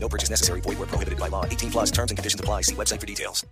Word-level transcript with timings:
No 0.00 0.08
purchase 0.08 0.30
necessary. 0.30 0.60
Void 0.62 0.78
where 0.78 0.88
prohibited 0.88 1.18
by 1.18 1.28
law. 1.28 1.44
18 1.44 1.70
plus 1.70 1.90
terms 1.90 2.10
and 2.10 2.18
conditions 2.18 2.40
apply. 2.40 2.62
See 2.62 2.74
website 2.74 3.00
for 3.00 3.06
details. 3.06 3.46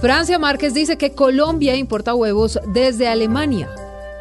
Francia 0.00 0.38
Márquez 0.38 0.74
dice 0.74 0.98
que 0.98 1.12
Colombia 1.12 1.74
importa 1.74 2.14
huevos 2.14 2.60
desde 2.74 3.08
Alemania. 3.08 3.70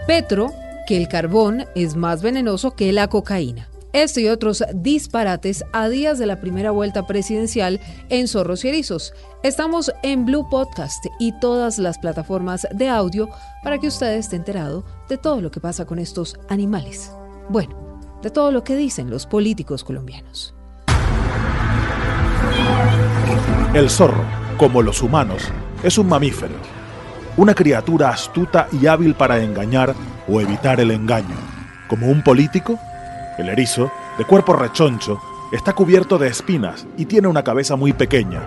Petro, 0.07 0.53
que 0.87 0.95
el 0.95 1.09
carbón 1.09 1.65
es 1.75 1.95
más 1.95 2.21
venenoso 2.21 2.75
que 2.75 2.93
la 2.93 3.09
cocaína. 3.09 3.67
Esto 3.91 4.19
y 4.19 4.27
otros 4.27 4.63
disparates 4.73 5.63
a 5.73 5.87
días 5.89 6.17
de 6.17 6.25
la 6.25 6.39
primera 6.39 6.71
vuelta 6.71 7.07
presidencial 7.07 7.79
en 8.09 8.27
Zorros 8.27 8.65
y 8.65 8.69
Erizos. 8.69 9.13
Estamos 9.43 9.91
en 10.03 10.25
Blue 10.25 10.49
Podcast 10.49 11.05
y 11.19 11.37
todas 11.39 11.77
las 11.77 11.97
plataformas 11.97 12.67
de 12.73 12.89
audio 12.89 13.29
para 13.63 13.77
que 13.77 13.87
usted 13.87 14.13
esté 14.15 14.35
enterado 14.35 14.83
de 15.07 15.17
todo 15.17 15.39
lo 15.39 15.51
que 15.51 15.61
pasa 15.61 15.85
con 15.85 15.99
estos 15.99 16.37
animales. 16.49 17.11
Bueno, 17.49 17.84
de 18.25 18.31
todo 18.31 18.51
lo 18.51 18.63
que 18.63 18.75
dicen 18.75 19.11
los 19.11 19.27
políticos 19.27 19.83
colombianos. 19.83 20.55
El 23.75 23.87
zorro, 23.87 24.23
como 24.57 24.81
los 24.81 25.03
humanos, 25.03 25.43
es 25.83 25.99
un 25.99 26.09
mamífero, 26.09 26.55
una 27.37 27.53
criatura 27.53 28.09
astuta 28.09 28.67
y 28.71 28.87
hábil 28.87 29.13
para 29.13 29.43
engañar 29.43 29.93
o 30.27 30.41
evitar 30.41 30.79
el 30.79 30.89
engaño. 30.89 31.35
Como 31.87 32.07
un 32.07 32.23
político, 32.23 32.79
el 33.37 33.47
erizo, 33.47 33.91
de 34.17 34.25
cuerpo 34.25 34.53
rechoncho, 34.53 35.21
está 35.51 35.73
cubierto 35.73 36.17
de 36.17 36.29
espinas 36.29 36.87
y 36.97 37.05
tiene 37.05 37.27
una 37.27 37.43
cabeza 37.43 37.75
muy 37.75 37.93
pequeña. 37.93 38.41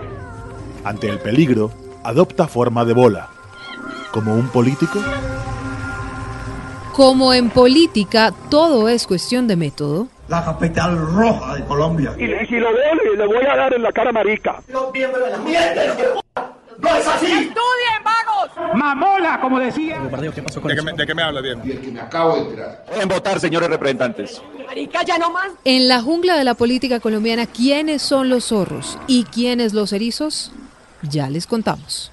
Ante 0.82 1.08
el 1.08 1.20
peligro, 1.20 1.70
adopta 2.02 2.48
forma 2.48 2.84
de 2.84 2.94
bola. 2.94 3.28
Como 4.10 4.34
un 4.34 4.48
político, 4.48 4.98
Como 6.98 7.32
en 7.32 7.48
política, 7.50 8.34
todo 8.50 8.88
es 8.88 9.06
cuestión 9.06 9.46
de 9.46 9.54
método. 9.54 10.08
la 10.26 10.44
capital 10.44 10.98
roja 10.98 11.54
de 11.54 11.64
Colombia. 11.64 12.12
Y, 12.18 12.24
y 12.24 12.46
si 12.48 12.56
lo 12.56 12.72
veo, 12.72 12.94
le, 12.96 13.16
le 13.16 13.24
voy 13.24 13.46
a 13.46 13.56
dar 13.56 13.72
en 13.72 13.82
la 13.84 13.92
cara 13.92 14.10
marica. 14.10 14.60
Mamola, 18.74 19.38
como 19.40 19.60
decía. 19.60 20.00
¿De 20.00 20.74
qué 20.74 20.82
me, 20.82 20.92
de 20.94 21.06
qué 21.06 21.14
me 21.14 21.22
habla 21.22 21.40
bien? 21.40 21.62
En 23.00 23.08
votar, 23.08 23.38
señores 23.38 23.70
representantes. 23.70 24.42
En 25.64 25.86
la 25.86 26.02
jungla 26.02 26.36
de 26.36 26.42
la 26.42 26.54
política 26.54 26.98
colombiana, 26.98 27.46
¿quiénes 27.46 28.02
son 28.02 28.28
los 28.28 28.46
zorros 28.46 28.98
y 29.06 29.22
quiénes 29.22 29.72
los 29.72 29.92
erizos? 29.92 30.50
Ya 31.02 31.30
les 31.30 31.46
contamos. 31.46 32.10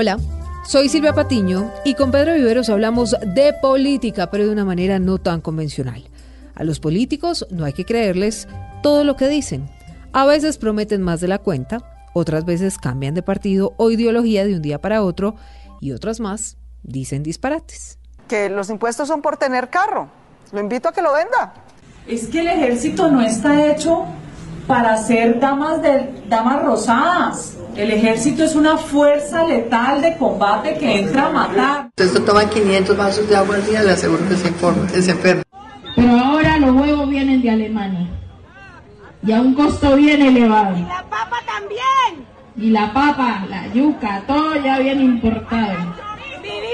Hola, 0.00 0.16
soy 0.64 0.88
Silvia 0.88 1.12
Patiño 1.12 1.72
y 1.84 1.94
con 1.94 2.12
Pedro 2.12 2.34
Viveros 2.34 2.68
hablamos 2.68 3.16
de 3.34 3.52
política, 3.52 4.30
pero 4.30 4.46
de 4.46 4.52
una 4.52 4.64
manera 4.64 5.00
no 5.00 5.18
tan 5.18 5.40
convencional. 5.40 6.08
A 6.54 6.62
los 6.62 6.78
políticos 6.78 7.48
no 7.50 7.64
hay 7.64 7.72
que 7.72 7.84
creerles 7.84 8.46
todo 8.80 9.02
lo 9.02 9.16
que 9.16 9.26
dicen. 9.26 9.68
A 10.12 10.24
veces 10.24 10.56
prometen 10.56 11.02
más 11.02 11.20
de 11.20 11.26
la 11.26 11.38
cuenta, 11.38 11.80
otras 12.14 12.44
veces 12.44 12.78
cambian 12.78 13.14
de 13.14 13.24
partido 13.24 13.74
o 13.76 13.90
ideología 13.90 14.44
de 14.44 14.54
un 14.54 14.62
día 14.62 14.80
para 14.80 15.02
otro 15.02 15.34
y 15.80 15.90
otras 15.90 16.20
más 16.20 16.58
dicen 16.84 17.24
disparates. 17.24 17.98
que 18.28 18.48
los 18.48 18.70
impuestos 18.70 19.08
son 19.08 19.20
por 19.20 19.36
tener 19.36 19.68
carro. 19.68 20.08
Lo 20.52 20.60
invito 20.60 20.88
a 20.88 20.92
que 20.92 21.02
lo 21.02 21.12
venda. 21.12 21.54
Es 22.06 22.28
que 22.28 22.38
el 22.38 22.46
ejército 22.46 23.10
no 23.10 23.20
está 23.20 23.66
hecho 23.66 24.06
para 24.68 24.98
ser 24.98 25.40
damas 25.40 25.82
de 25.82 26.08
damas 26.28 26.62
rosadas. 26.62 27.56
El 27.74 27.90
ejército 27.90 28.44
es 28.44 28.54
una 28.54 28.76
fuerza 28.76 29.44
letal 29.44 30.02
de 30.02 30.16
combate 30.16 30.74
que 30.74 31.00
entra 31.00 31.26
a 31.26 31.30
matar. 31.30 31.90
Usted 31.98 32.22
toma 32.22 32.44
500 32.48 32.96
vasos 32.96 33.28
de 33.28 33.36
agua 33.36 33.56
al 33.56 33.66
día, 33.66 33.82
le 33.82 33.92
aseguro 33.92 34.28
que 34.28 34.36
se, 34.36 34.48
informa, 34.48 34.86
que 34.86 35.00
se 35.00 35.12
enferma. 35.12 35.42
Pero 35.96 36.10
ahora 36.10 36.58
los 36.58 36.76
huevos 36.76 37.08
vienen 37.08 37.40
de 37.40 37.50
Alemania 37.50 38.08
y 39.26 39.32
a 39.32 39.40
un 39.40 39.54
costo 39.54 39.96
bien 39.96 40.20
elevado. 40.20 40.76
Y 40.76 40.82
la 40.82 41.04
papa 41.08 41.36
también. 41.46 42.26
Y 42.56 42.70
la 42.70 42.92
papa, 42.92 43.46
la 43.48 43.72
yuca, 43.72 44.22
todo 44.26 44.54
ya 44.62 44.78
viene 44.78 45.02
importado. 45.02 45.94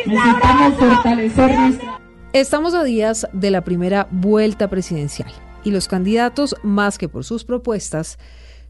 Necesitamos 0.06 0.74
fortalecer 0.74 1.58
nuestra 1.58 2.00
Estamos 2.32 2.74
a 2.74 2.82
días 2.82 3.28
de 3.32 3.50
la 3.52 3.62
primera 3.62 4.08
vuelta 4.10 4.68
presidencial 4.68 5.30
y 5.64 5.70
los 5.70 5.88
candidatos, 5.88 6.54
más 6.62 6.98
que 6.98 7.08
por 7.08 7.24
sus 7.24 7.44
propuestas, 7.44 8.18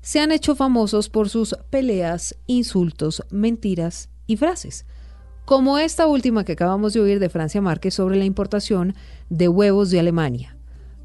se 0.00 0.21
han 0.21 0.32
hecho 0.32 0.55
famosos 0.55 1.09
por 1.09 1.28
sus 1.28 1.56
peleas, 1.71 2.37
insultos, 2.47 3.22
mentiras 3.31 4.10
y 4.27 4.37
frases, 4.37 4.87
como 5.44 5.78
esta 5.78 6.06
última 6.06 6.44
que 6.44 6.53
acabamos 6.53 6.94
de 6.94 7.00
oír 7.00 7.19
de 7.19 7.28
Francia 7.28 7.60
Márquez 7.60 7.94
sobre 7.94 8.16
la 8.16 8.25
importación 8.25 8.94
de 9.28 9.49
huevos 9.49 9.91
de 9.91 10.00
Alemania. 10.00 10.56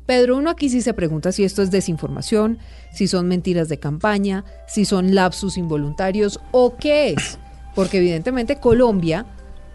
Pedro, 0.06 0.38
uno 0.38 0.50
aquí 0.50 0.70
sí 0.70 0.82
se 0.82 0.94
pregunta 0.94 1.32
si 1.32 1.44
esto 1.44 1.62
es 1.62 1.72
desinformación, 1.72 2.58
si 2.94 3.08
son 3.08 3.28
mentiras 3.28 3.70
de 3.70 3.80
campaña, 3.80 4.44
si 4.68 4.84
son 4.84 5.14
lapsus 5.14 5.58
involuntarios 5.58 6.40
o 6.52 6.78
qué 6.78 7.12
es, 7.12 7.38
porque 7.76 8.00
evidentemente 8.00 8.60
Colombia 8.60 9.26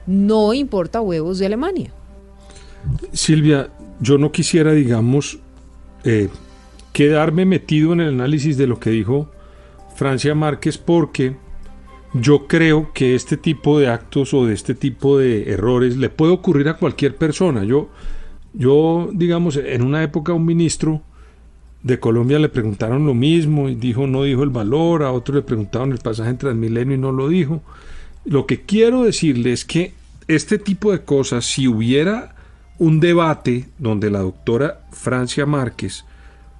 no 0.06 0.52
importa 0.52 1.00
huevos 1.00 1.38
de 1.38 1.46
Alemania. 1.46 1.92
Silvia, 3.12 3.70
yo 4.00 4.18
no 4.18 4.32
quisiera, 4.32 4.72
digamos, 4.72 5.38
eh, 6.04 6.28
quedarme 6.92 7.44
metido 7.44 7.92
en 7.92 8.00
el 8.00 8.08
análisis 8.08 8.56
de 8.56 8.66
lo 8.66 8.78
que 8.78 8.90
dijo 8.90 9.30
Francia 9.96 10.34
Márquez 10.34 10.78
porque 10.78 11.34
yo 12.14 12.46
creo 12.46 12.92
que 12.92 13.14
este 13.14 13.36
tipo 13.36 13.78
de 13.78 13.88
actos 13.88 14.32
o 14.34 14.46
de 14.46 14.54
este 14.54 14.74
tipo 14.74 15.18
de 15.18 15.50
errores 15.52 15.96
le 15.96 16.10
puede 16.10 16.32
ocurrir 16.32 16.68
a 16.68 16.76
cualquier 16.76 17.16
persona. 17.16 17.64
Yo, 17.64 17.90
yo 18.52 19.10
digamos, 19.12 19.56
en 19.56 19.82
una 19.82 20.02
época 20.02 20.32
un 20.32 20.46
ministro 20.46 21.02
de 21.82 21.98
Colombia 22.00 22.38
le 22.38 22.48
preguntaron 22.48 23.06
lo 23.06 23.14
mismo 23.14 23.68
y 23.68 23.74
dijo 23.74 24.06
no 24.06 24.22
dijo 24.22 24.42
el 24.42 24.50
valor, 24.50 25.02
a 25.02 25.12
otro 25.12 25.34
le 25.34 25.42
preguntaron 25.42 25.92
el 25.92 25.98
pasaje 25.98 26.30
en 26.30 26.38
Transmilenio 26.38 26.94
y 26.94 27.00
no 27.00 27.12
lo 27.12 27.28
dijo. 27.28 27.62
Lo 28.24 28.46
que 28.46 28.62
quiero 28.62 29.02
decirle 29.02 29.52
es 29.52 29.64
que 29.64 29.92
este 30.28 30.58
tipo 30.58 30.92
de 30.92 31.04
cosas, 31.04 31.44
si 31.44 31.68
hubiera 31.68 32.36
un 32.78 33.00
debate 33.00 33.68
donde 33.78 34.10
la 34.10 34.20
doctora 34.20 34.80
Francia 34.90 35.46
Márquez 35.46 36.04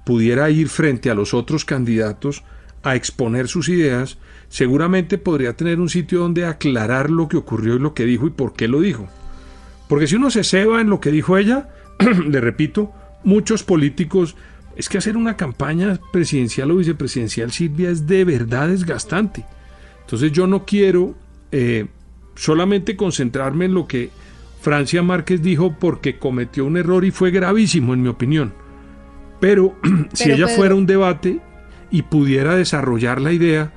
pudiera 0.05 0.49
ir 0.49 0.69
frente 0.69 1.09
a 1.09 1.15
los 1.15 1.33
otros 1.33 1.65
candidatos 1.65 2.43
a 2.83 2.95
exponer 2.95 3.47
sus 3.47 3.67
ideas, 3.67 4.17
seguramente 4.47 5.17
podría 5.17 5.53
tener 5.53 5.79
un 5.79 5.89
sitio 5.89 6.19
donde 6.19 6.45
aclarar 6.45 7.09
lo 7.09 7.27
que 7.27 7.37
ocurrió 7.37 7.75
y 7.75 7.79
lo 7.79 7.93
que 7.93 8.05
dijo 8.05 8.27
y 8.27 8.29
por 8.29 8.53
qué 8.53 8.67
lo 8.67 8.79
dijo. 8.79 9.07
Porque 9.89 10.07
si 10.07 10.15
uno 10.15 10.29
se 10.29 10.43
ceba 10.43 10.81
en 10.81 10.89
lo 10.89 10.99
que 10.99 11.11
dijo 11.11 11.37
ella, 11.37 11.69
le 12.27 12.39
repito, 12.39 12.93
muchos 13.23 13.63
políticos, 13.63 14.35
es 14.75 14.87
que 14.87 14.99
hacer 14.99 15.17
una 15.17 15.35
campaña 15.35 15.99
presidencial 16.11 16.71
o 16.71 16.77
vicepresidencial, 16.77 17.51
Silvia, 17.51 17.89
es 17.89 18.05
de 18.07 18.23
verdad 18.23 18.67
desgastante. 18.69 19.45
Entonces 20.01 20.31
yo 20.31 20.45
no 20.45 20.65
quiero 20.65 21.15
eh, 21.51 21.87
solamente 22.35 22.95
concentrarme 22.95 23.65
en 23.65 23.73
lo 23.73 23.87
que 23.87 24.11
Francia 24.65 25.03
Márquez 25.03 25.43
dijo 25.43 25.75
porque 25.79 26.17
cometió 26.17 26.65
un 26.65 26.75
error 26.75 27.05
y 27.05 27.11
fue 27.11 27.29
gravísimo 27.29 27.93
en 27.93 28.01
mi 28.01 28.09
opinión. 28.09 28.51
Pero, 29.39 29.75
si 30.13 30.31
ella 30.31 30.47
Pedro- 30.47 30.55
fuera 30.57 30.73
un 30.73 30.87
debate 30.87 31.39
y 31.91 32.01
pudiera 32.01 32.55
desarrollar 32.55 33.21
la 33.21 33.31
idea, 33.31 33.71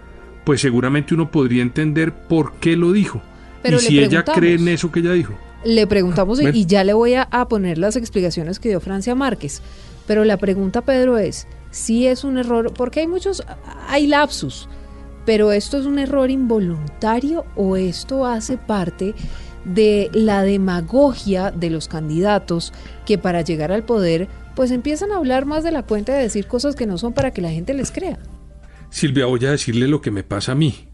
pues 0.44 0.62
seguramente 0.62 1.12
uno 1.12 1.30
podría 1.30 1.60
entender 1.60 2.14
por 2.26 2.54
qué 2.54 2.74
lo 2.74 2.92
dijo. 2.92 3.20
Pero 3.62 3.76
y 3.76 3.80
si 3.80 3.98
ella 3.98 4.24
cree 4.24 4.54
en 4.54 4.66
eso 4.66 4.90
que 4.90 5.00
ella 5.00 5.12
dijo. 5.12 5.34
Le 5.62 5.86
preguntamos 5.86 6.40
y 6.40 6.64
ya 6.64 6.84
le 6.84 6.94
voy 6.94 7.12
a, 7.14 7.24
a 7.30 7.48
poner 7.48 7.76
las 7.76 7.96
explicaciones 7.96 8.58
que 8.58 8.70
dio 8.70 8.80
Francia 8.80 9.14
Márquez. 9.14 9.60
Pero 10.06 10.24
la 10.24 10.38
pregunta, 10.38 10.80
Pedro, 10.80 11.18
es 11.18 11.46
si 11.70 12.06
es 12.06 12.24
un 12.24 12.38
error, 12.38 12.72
porque 12.72 13.00
hay 13.00 13.06
muchos, 13.06 13.44
hay 13.88 14.06
lapsus, 14.06 14.70
pero 15.26 15.52
esto 15.52 15.76
es 15.76 15.84
un 15.84 15.98
error 15.98 16.30
involuntario 16.30 17.44
o 17.56 17.76
esto 17.76 18.24
hace 18.24 18.56
parte 18.56 19.14
de 19.74 20.10
la 20.12 20.42
demagogia 20.42 21.50
de 21.50 21.70
los 21.70 21.88
candidatos 21.88 22.72
que 23.06 23.18
para 23.18 23.42
llegar 23.42 23.72
al 23.72 23.84
poder 23.84 24.28
pues 24.54 24.70
empiezan 24.72 25.12
a 25.12 25.16
hablar 25.16 25.46
más 25.46 25.62
de 25.62 25.70
la 25.70 25.84
cuenta 25.84 26.12
a 26.12 26.16
decir 26.16 26.46
cosas 26.46 26.74
que 26.74 26.86
no 26.86 26.98
son 26.98 27.12
para 27.12 27.30
que 27.32 27.40
la 27.40 27.50
gente 27.50 27.74
les 27.74 27.92
crea. 27.92 28.18
Silvia, 28.90 29.26
voy 29.26 29.44
a 29.46 29.52
decirle 29.52 29.86
lo 29.86 30.00
que 30.00 30.10
me 30.10 30.24
pasa 30.24 30.52
a 30.52 30.54
mí, 30.56 30.88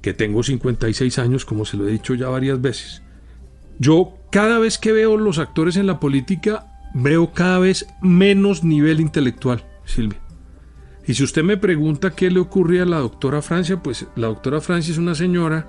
que 0.00 0.14
tengo 0.14 0.42
56 0.42 1.18
años, 1.18 1.44
como 1.44 1.64
se 1.64 1.76
lo 1.76 1.86
he 1.86 1.92
dicho 1.92 2.14
ya 2.14 2.28
varias 2.28 2.60
veces. 2.62 3.02
Yo 3.78 4.14
cada 4.30 4.58
vez 4.58 4.78
que 4.78 4.92
veo 4.92 5.16
los 5.16 5.38
actores 5.38 5.76
en 5.76 5.86
la 5.86 6.00
política 6.00 6.66
veo 6.94 7.32
cada 7.32 7.58
vez 7.58 7.86
menos 8.00 8.64
nivel 8.64 9.00
intelectual, 9.00 9.64
Silvia. 9.84 10.20
Y 11.06 11.14
si 11.14 11.24
usted 11.24 11.42
me 11.42 11.56
pregunta 11.56 12.10
qué 12.10 12.30
le 12.30 12.40
ocurre 12.40 12.80
a 12.80 12.86
la 12.86 12.98
doctora 12.98 13.42
Francia, 13.42 13.82
pues 13.82 14.06
la 14.16 14.28
doctora 14.28 14.60
Francia 14.60 14.92
es 14.92 14.98
una 14.98 15.14
señora 15.14 15.66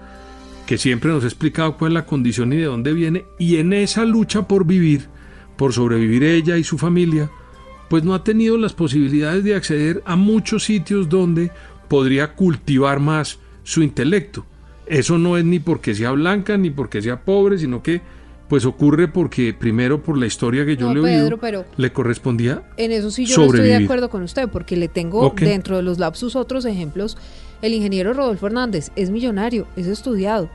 que 0.71 0.77
siempre 0.77 1.11
nos 1.11 1.25
ha 1.25 1.27
explicado 1.27 1.75
cuál 1.75 1.91
es 1.91 1.95
la 1.95 2.05
condición 2.05 2.53
y 2.53 2.55
de 2.55 2.63
dónde 2.63 2.93
viene, 2.93 3.25
y 3.37 3.57
en 3.57 3.73
esa 3.73 4.05
lucha 4.05 4.47
por 4.47 4.65
vivir, 4.65 5.09
por 5.57 5.73
sobrevivir 5.73 6.23
ella 6.23 6.55
y 6.55 6.63
su 6.63 6.77
familia, 6.77 7.29
pues 7.89 8.05
no 8.05 8.13
ha 8.13 8.23
tenido 8.23 8.55
las 8.55 8.71
posibilidades 8.71 9.43
de 9.43 9.53
acceder 9.53 10.01
a 10.05 10.15
muchos 10.15 10.63
sitios 10.63 11.09
donde 11.09 11.51
podría 11.89 12.35
cultivar 12.35 13.01
más 13.01 13.37
su 13.65 13.83
intelecto. 13.83 14.45
Eso 14.85 15.17
no 15.17 15.35
es 15.35 15.43
ni 15.43 15.59
porque 15.59 15.93
sea 15.93 16.11
blanca 16.11 16.55
ni 16.55 16.69
porque 16.69 17.01
sea 17.01 17.25
pobre, 17.25 17.57
sino 17.57 17.83
que 17.83 17.99
pues 18.47 18.63
ocurre 18.63 19.09
porque 19.09 19.53
primero 19.53 20.01
por 20.01 20.17
la 20.17 20.25
historia 20.25 20.65
que 20.65 20.77
yo 20.77 20.93
le 20.93 21.01
he 21.01 21.21
oído 21.21 21.65
le 21.75 21.91
correspondía 21.91 22.63
En 22.77 22.93
eso 22.93 23.11
sí 23.11 23.25
yo 23.25 23.35
no 23.35 23.43
estoy 23.43 23.67
de 23.67 23.75
acuerdo 23.75 24.09
con 24.09 24.23
usted 24.23 24.47
porque 24.47 24.77
le 24.77 24.87
tengo 24.87 25.33
dentro 25.37 25.75
de 25.75 25.83
los 25.83 25.99
lapsus 25.99 26.37
otros 26.37 26.63
ejemplos. 26.63 27.17
El 27.61 27.73
ingeniero 27.73 28.13
Rodolfo 28.13 28.47
Hernández 28.47 28.91
es 28.95 29.09
millonario, 29.09 29.67
es 29.75 29.87
estudiado 29.87 30.49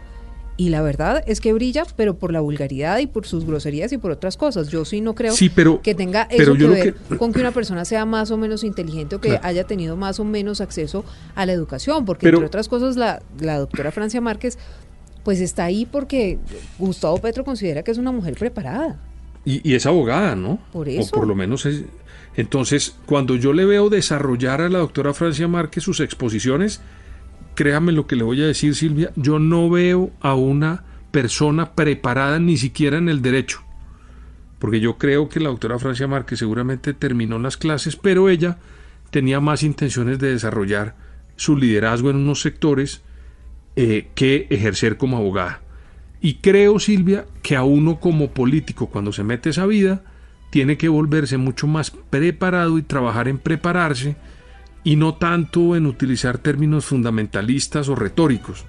y 0.56 0.70
la 0.70 0.80
verdad 0.82 1.22
es 1.26 1.40
que 1.40 1.52
brilla, 1.52 1.84
pero 1.96 2.16
por 2.16 2.32
la 2.32 2.40
vulgaridad 2.40 2.98
y 2.98 3.06
por 3.06 3.26
sus 3.26 3.44
groserías 3.44 3.92
y 3.92 3.98
por 3.98 4.10
otras 4.10 4.36
cosas. 4.36 4.68
Yo 4.68 4.84
sí 4.84 5.00
no 5.00 5.14
creo 5.14 5.34
que 5.82 5.94
tenga 5.94 6.22
eso 6.30 6.54
que 6.54 6.66
ver 6.66 6.94
con 7.18 7.32
que 7.32 7.40
una 7.40 7.52
persona 7.52 7.84
sea 7.84 8.06
más 8.06 8.30
o 8.30 8.36
menos 8.36 8.64
inteligente 8.64 9.16
o 9.16 9.20
que 9.20 9.38
haya 9.42 9.64
tenido 9.64 9.96
más 9.96 10.18
o 10.18 10.24
menos 10.24 10.60
acceso 10.60 11.04
a 11.34 11.44
la 11.44 11.52
educación, 11.52 12.04
porque 12.04 12.28
entre 12.28 12.46
otras 12.46 12.68
cosas 12.68 12.96
la, 12.96 13.22
la 13.38 13.58
doctora 13.58 13.92
Francia 13.92 14.20
Márquez 14.20 14.58
pues 15.26 15.40
está 15.40 15.64
ahí 15.64 15.86
porque 15.86 16.38
Gustavo 16.78 17.18
Petro 17.18 17.44
considera 17.44 17.82
que 17.82 17.90
es 17.90 17.98
una 17.98 18.12
mujer 18.12 18.34
preparada. 18.34 18.96
Y, 19.44 19.74
es 19.74 19.84
abogada, 19.84 20.36
¿no? 20.36 20.60
Por 20.72 20.88
eso. 20.88 21.10
O 21.14 21.18
por 21.18 21.26
lo 21.26 21.34
menos 21.34 21.66
es... 21.66 21.82
Entonces, 22.36 22.94
cuando 23.06 23.34
yo 23.34 23.52
le 23.52 23.64
veo 23.64 23.88
desarrollar 23.88 24.60
a 24.60 24.68
la 24.68 24.78
doctora 24.78 25.14
Francia 25.14 25.48
Márquez 25.48 25.82
sus 25.82 26.00
exposiciones, 26.00 26.80
créame 27.56 27.90
lo 27.90 28.06
que 28.06 28.14
le 28.14 28.22
voy 28.22 28.40
a 28.42 28.46
decir, 28.46 28.76
Silvia, 28.76 29.10
yo 29.16 29.40
no 29.40 29.68
veo 29.68 30.12
a 30.20 30.34
una 30.36 30.84
persona 31.10 31.74
preparada 31.74 32.38
ni 32.38 32.56
siquiera 32.56 32.98
en 32.98 33.08
el 33.08 33.22
derecho. 33.22 33.62
Porque 34.60 34.78
yo 34.78 34.98
creo 34.98 35.28
que 35.28 35.40
la 35.40 35.48
doctora 35.48 35.80
Francia 35.80 36.06
Márquez 36.06 36.38
seguramente 36.38 36.94
terminó 36.94 37.38
las 37.40 37.56
clases, 37.56 37.96
pero 37.96 38.28
ella 38.28 38.58
tenía 39.10 39.40
más 39.40 39.64
intenciones 39.64 40.18
de 40.20 40.30
desarrollar 40.30 40.94
su 41.36 41.56
liderazgo 41.56 42.10
en 42.10 42.16
unos 42.16 42.40
sectores 42.40 43.02
eh, 43.74 44.08
que 44.14 44.46
ejercer 44.50 44.96
como 44.96 45.16
abogada. 45.16 45.62
Y 46.20 46.34
creo, 46.34 46.78
Silvia, 46.78 47.26
que 47.42 47.56
a 47.56 47.62
uno 47.62 48.00
como 48.00 48.30
político, 48.30 48.88
cuando 48.88 49.12
se 49.12 49.24
mete 49.24 49.50
esa 49.50 49.66
vida, 49.66 50.02
tiene 50.50 50.76
que 50.76 50.88
volverse 50.88 51.36
mucho 51.36 51.66
más 51.66 51.90
preparado 51.90 52.78
y 52.78 52.82
trabajar 52.82 53.28
en 53.28 53.38
prepararse 53.38 54.16
y 54.86 54.94
no 54.94 55.14
tanto 55.14 55.74
en 55.74 55.84
utilizar 55.84 56.38
términos 56.38 56.84
fundamentalistas 56.84 57.88
o 57.88 57.96
retóricos, 57.96 58.64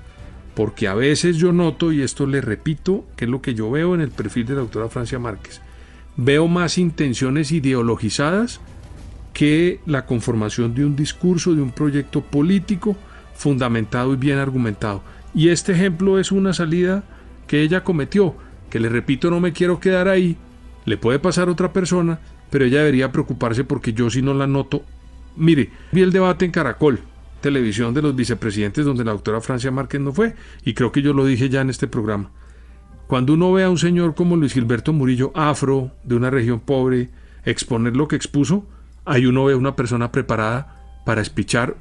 porque 0.56 0.88
a 0.88 0.96
veces 0.96 1.38
yo 1.38 1.54
noto, 1.54 1.92
y 1.92 2.02
esto 2.02 2.25
le 2.25 2.42
repito, 2.42 3.06
que 3.16 3.25
es 3.25 3.30
lo 3.30 3.40
que 3.40 3.54
yo 3.54 3.69
veo 3.69 3.94
en 3.94 4.02
el 4.02 4.10
perfil 4.10 4.48
de 4.48 4.56
la 4.56 4.62
doctora 4.62 4.90
Francia 4.90 5.19
Márquez, 5.19 5.62
veo 6.16 6.48
más 6.48 6.80
intenciones 6.80 7.52
ideologizadas 7.52 8.62
que 9.31 9.80
la 9.86 10.08
conformación 10.08 10.74
de 10.74 10.86
un 10.86 10.96
discurso, 10.96 11.54
de 11.54 11.62
un 11.62 11.69
proyecto 11.69 12.22
político 12.22 12.98
fundamentado 13.36 14.12
y 14.16 14.18
bien 14.18 14.40
argumentado. 14.40 15.04
Y 15.36 15.50
este 15.50 15.74
ejemplo 15.74 16.18
es 16.18 16.31
una 16.31 16.52
salida 16.52 17.04
que 17.46 17.62
ella 17.62 17.84
cometió, 17.84 18.36
que 18.72 18.80
le 18.80 18.90
repito, 18.90 19.30
no 19.30 19.40
me 19.40 19.54
quiero 19.54 19.80
quedar 19.80 20.08
ahí, 20.08 20.36
le 20.84 20.98
puede 20.98 21.19
pasar 21.19 21.48
a 21.48 21.52
otra 21.52 21.74
persona, 21.74 22.18
pero 22.50 22.66
ella 22.66 22.80
debería 22.80 23.12
preocuparse 23.12 23.64
porque 23.64 23.94
yo 23.94 24.10
si 24.10 24.24
no 24.24 24.34
la 24.34 24.48
noto 24.48 24.84
Mire, 25.38 25.69
vi 25.92 26.01
el 26.01 26.12
debate 26.12 26.45
en 26.45 26.51
Caracol, 26.51 27.00
televisión 27.42 27.94
de 27.94 28.01
los 28.01 28.16
vicepresidentes 28.16 28.86
donde 28.86 29.04
la 29.04 29.12
doctora 29.12 29.42
Francia 29.42 29.72
Márquez 29.72 30.01
no 30.01 30.12
fue, 30.12 30.36
y 30.66 30.74
creo 30.74 30.92
que 30.92 31.01
yo 31.01 31.13
lo 31.13 31.25
dije 31.25 31.50
ya 31.50 31.62
en 31.62 31.69
este 31.69 31.88
programa. 31.88 32.31
Cuando 33.07 33.34
uno 33.34 33.54
ve 33.54 33.63
a 33.63 33.69
un 33.69 33.78
señor 33.78 34.16
como 34.16 34.36
Luis 34.36 34.54
Gilberto 34.54 34.92
Murillo, 34.92 35.31
afro, 35.34 35.92
de 36.04 36.16
una 36.16 36.30
región 36.30 36.60
pobre, 36.60 37.10
exponer 37.45 37.95
lo 37.95 38.07
que 38.07 38.18
expuso, 38.18 38.66
ahí 39.06 39.25
uno 39.25 39.45
ve 39.45 39.54
a 39.54 39.57
una 39.57 39.75
persona 39.75 40.12
preparada 40.12 41.01
para 41.06 41.22
espichar 41.22 41.78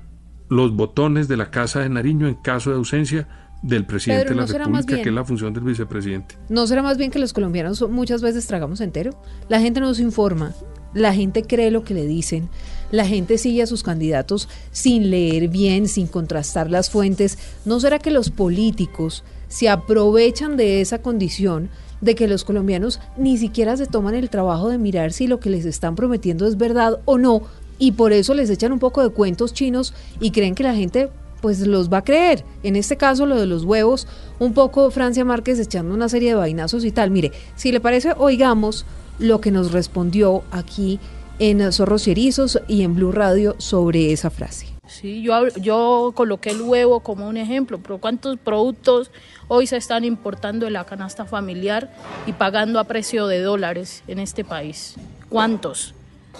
los 0.48 0.72
botones 0.76 1.26
de 1.26 1.36
la 1.36 1.50
Casa 1.50 1.80
de 1.80 1.88
Nariño 1.88 2.28
en 2.28 2.34
caso 2.34 2.70
de 2.70 2.76
ausencia 2.76 3.26
del 3.62 3.84
presidente 3.84 4.28
de 4.28 4.34
la 4.36 4.46
República, 4.46 5.02
que 5.02 5.08
es 5.08 5.14
la 5.14 5.24
función 5.24 5.52
del 5.52 5.64
vicepresidente. 5.64 6.36
¿No 6.48 6.66
será 6.66 6.82
más 6.82 6.98
bien 6.98 7.10
que 7.10 7.18
los 7.18 7.32
colombianos 7.32 7.88
muchas 7.90 8.22
veces 8.22 8.46
tragamos 8.46 8.80
entero? 8.80 9.10
La 9.48 9.60
gente 9.60 9.80
nos 9.80 9.98
informa, 9.98 10.52
la 10.94 11.12
gente 11.12 11.42
cree 11.42 11.72
lo 11.72 11.82
que 11.82 11.94
le 11.94 12.06
dicen, 12.06 12.48
la 12.90 13.06
gente 13.06 13.38
sigue 13.38 13.62
a 13.62 13.66
sus 13.66 13.82
candidatos 13.82 14.48
sin 14.72 15.10
leer 15.10 15.48
bien, 15.48 15.88
sin 15.88 16.06
contrastar 16.06 16.70
las 16.70 16.90
fuentes. 16.90 17.38
¿No 17.64 17.80
será 17.80 17.98
que 17.98 18.10
los 18.10 18.30
políticos 18.30 19.24
se 19.48 19.68
aprovechan 19.68 20.56
de 20.56 20.80
esa 20.80 21.02
condición 21.02 21.70
de 22.00 22.14
que 22.14 22.28
los 22.28 22.44
colombianos 22.44 23.00
ni 23.16 23.38
siquiera 23.38 23.76
se 23.76 23.86
toman 23.86 24.14
el 24.14 24.30
trabajo 24.30 24.68
de 24.68 24.78
mirar 24.78 25.12
si 25.12 25.26
lo 25.26 25.40
que 25.40 25.50
les 25.50 25.64
están 25.64 25.94
prometiendo 25.94 26.46
es 26.46 26.56
verdad 26.56 27.00
o 27.04 27.18
no? 27.18 27.42
Y 27.78 27.92
por 27.92 28.12
eso 28.12 28.34
les 28.34 28.50
echan 28.50 28.72
un 28.72 28.78
poco 28.78 29.02
de 29.02 29.10
cuentos 29.10 29.52
chinos 29.52 29.92
y 30.20 30.30
creen 30.30 30.54
que 30.54 30.62
la 30.62 30.74
gente 30.74 31.10
pues 31.40 31.60
los 31.66 31.92
va 31.92 31.98
a 31.98 32.04
creer. 32.04 32.44
En 32.62 32.76
este 32.76 32.96
caso, 32.96 33.26
lo 33.26 33.36
de 33.36 33.46
los 33.46 33.64
huevos, 33.64 34.06
un 34.38 34.54
poco 34.54 34.90
Francia 34.90 35.24
Márquez 35.24 35.58
echando 35.58 35.94
una 35.94 36.08
serie 36.08 36.30
de 36.30 36.36
vainazos 36.36 36.84
y 36.84 36.90
tal. 36.90 37.10
Mire, 37.10 37.32
si 37.54 37.72
le 37.72 37.80
parece, 37.80 38.14
oigamos 38.16 38.86
lo 39.18 39.40
que 39.40 39.50
nos 39.50 39.72
respondió 39.72 40.42
aquí 40.50 40.98
en 41.38 41.72
Zorros 41.72 42.06
y 42.08 42.12
Erizos 42.12 42.60
y 42.68 42.82
en 42.82 42.94
Blue 42.94 43.12
Radio 43.12 43.54
sobre 43.58 44.12
esa 44.12 44.30
frase. 44.30 44.66
Sí, 44.86 45.22
yo, 45.22 45.48
yo 45.60 46.12
coloqué 46.14 46.50
el 46.50 46.62
huevo 46.62 47.00
como 47.00 47.28
un 47.28 47.36
ejemplo, 47.36 47.78
pero 47.78 47.98
¿cuántos 47.98 48.38
productos 48.38 49.10
hoy 49.48 49.66
se 49.66 49.76
están 49.76 50.04
importando 50.04 50.66
en 50.66 50.74
la 50.74 50.84
canasta 50.84 51.24
familiar 51.24 51.92
y 52.26 52.32
pagando 52.32 52.78
a 52.78 52.84
precio 52.84 53.26
de 53.26 53.40
dólares 53.40 54.04
en 54.06 54.20
este 54.20 54.44
país? 54.44 54.94
¿Cuántos? 55.28 55.94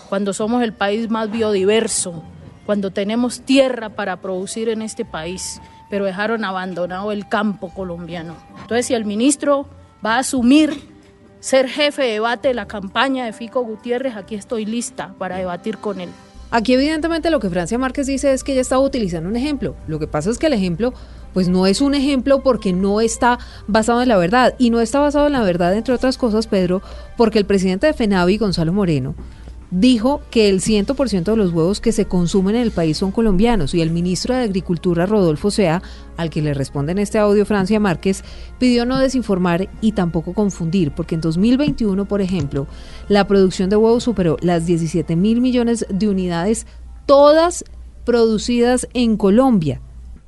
Cuando 0.08 0.32
somos 0.32 0.62
el 0.62 0.72
país 0.72 1.10
más 1.10 1.30
biodiverso, 1.30 2.22
cuando 2.64 2.90
tenemos 2.90 3.40
tierra 3.40 3.90
para 3.90 4.20
producir 4.20 4.68
en 4.68 4.82
este 4.82 5.04
país, 5.04 5.60
pero 5.90 6.04
dejaron 6.04 6.44
abandonado 6.44 7.12
el 7.12 7.28
campo 7.28 7.72
colombiano. 7.74 8.36
Entonces, 8.60 8.86
si 8.86 8.94
el 8.94 9.04
ministro 9.04 9.66
va 10.04 10.16
a 10.16 10.18
asumir 10.20 10.95
ser 11.46 11.68
jefe 11.68 12.02
de 12.02 12.12
debate 12.14 12.48
de 12.48 12.54
la 12.54 12.66
campaña 12.66 13.24
de 13.24 13.32
Fico 13.32 13.62
Gutiérrez, 13.62 14.16
aquí 14.16 14.34
estoy 14.34 14.66
lista 14.66 15.14
para 15.16 15.36
debatir 15.36 15.78
con 15.78 16.00
él. 16.00 16.08
Aquí 16.50 16.74
evidentemente 16.74 17.30
lo 17.30 17.38
que 17.38 17.48
Francia 17.48 17.78
Márquez 17.78 18.08
dice 18.08 18.32
es 18.32 18.42
que 18.42 18.50
ella 18.50 18.62
estaba 18.62 18.82
utilizando 18.82 19.28
un 19.28 19.36
ejemplo. 19.36 19.76
Lo 19.86 20.00
que 20.00 20.08
pasa 20.08 20.28
es 20.30 20.38
que 20.38 20.48
el 20.48 20.54
ejemplo 20.54 20.92
pues 21.32 21.48
no 21.48 21.68
es 21.68 21.80
un 21.80 21.94
ejemplo 21.94 22.42
porque 22.42 22.72
no 22.72 23.00
está 23.00 23.38
basado 23.68 24.02
en 24.02 24.08
la 24.08 24.16
verdad. 24.16 24.56
Y 24.58 24.70
no 24.70 24.80
está 24.80 24.98
basado 24.98 25.28
en 25.28 25.34
la 25.34 25.42
verdad, 25.42 25.76
entre 25.76 25.94
otras 25.94 26.18
cosas, 26.18 26.48
Pedro, 26.48 26.82
porque 27.16 27.38
el 27.38 27.44
presidente 27.44 27.86
de 27.86 27.92
FENAVI, 27.92 28.38
Gonzalo 28.38 28.72
Moreno, 28.72 29.14
dijo 29.70 30.22
que 30.30 30.48
el 30.48 30.60
100% 30.60 31.24
de 31.24 31.36
los 31.36 31.52
huevos 31.52 31.80
que 31.80 31.92
se 31.92 32.06
consumen 32.06 32.56
en 32.56 32.62
el 32.62 32.70
país 32.70 32.98
son 32.98 33.12
colombianos 33.12 33.74
y 33.74 33.80
el 33.80 33.90
ministro 33.90 34.34
de 34.34 34.44
Agricultura, 34.44 35.06
Rodolfo 35.06 35.50
Sea, 35.50 35.82
al 36.16 36.30
que 36.30 36.42
le 36.42 36.54
responde 36.54 36.92
en 36.92 36.98
este 36.98 37.18
audio 37.18 37.44
Francia 37.44 37.80
Márquez, 37.80 38.22
pidió 38.58 38.86
no 38.86 38.98
desinformar 38.98 39.68
y 39.80 39.92
tampoco 39.92 40.34
confundir, 40.34 40.92
porque 40.92 41.14
en 41.14 41.20
2021, 41.20 42.06
por 42.06 42.20
ejemplo, 42.20 42.66
la 43.08 43.26
producción 43.26 43.70
de 43.70 43.76
huevos 43.76 44.04
superó 44.04 44.36
las 44.40 44.66
17 44.66 45.16
mil 45.16 45.40
millones 45.40 45.86
de 45.88 46.08
unidades, 46.08 46.66
todas 47.06 47.64
producidas 48.04 48.88
en 48.94 49.16
Colombia. 49.16 49.80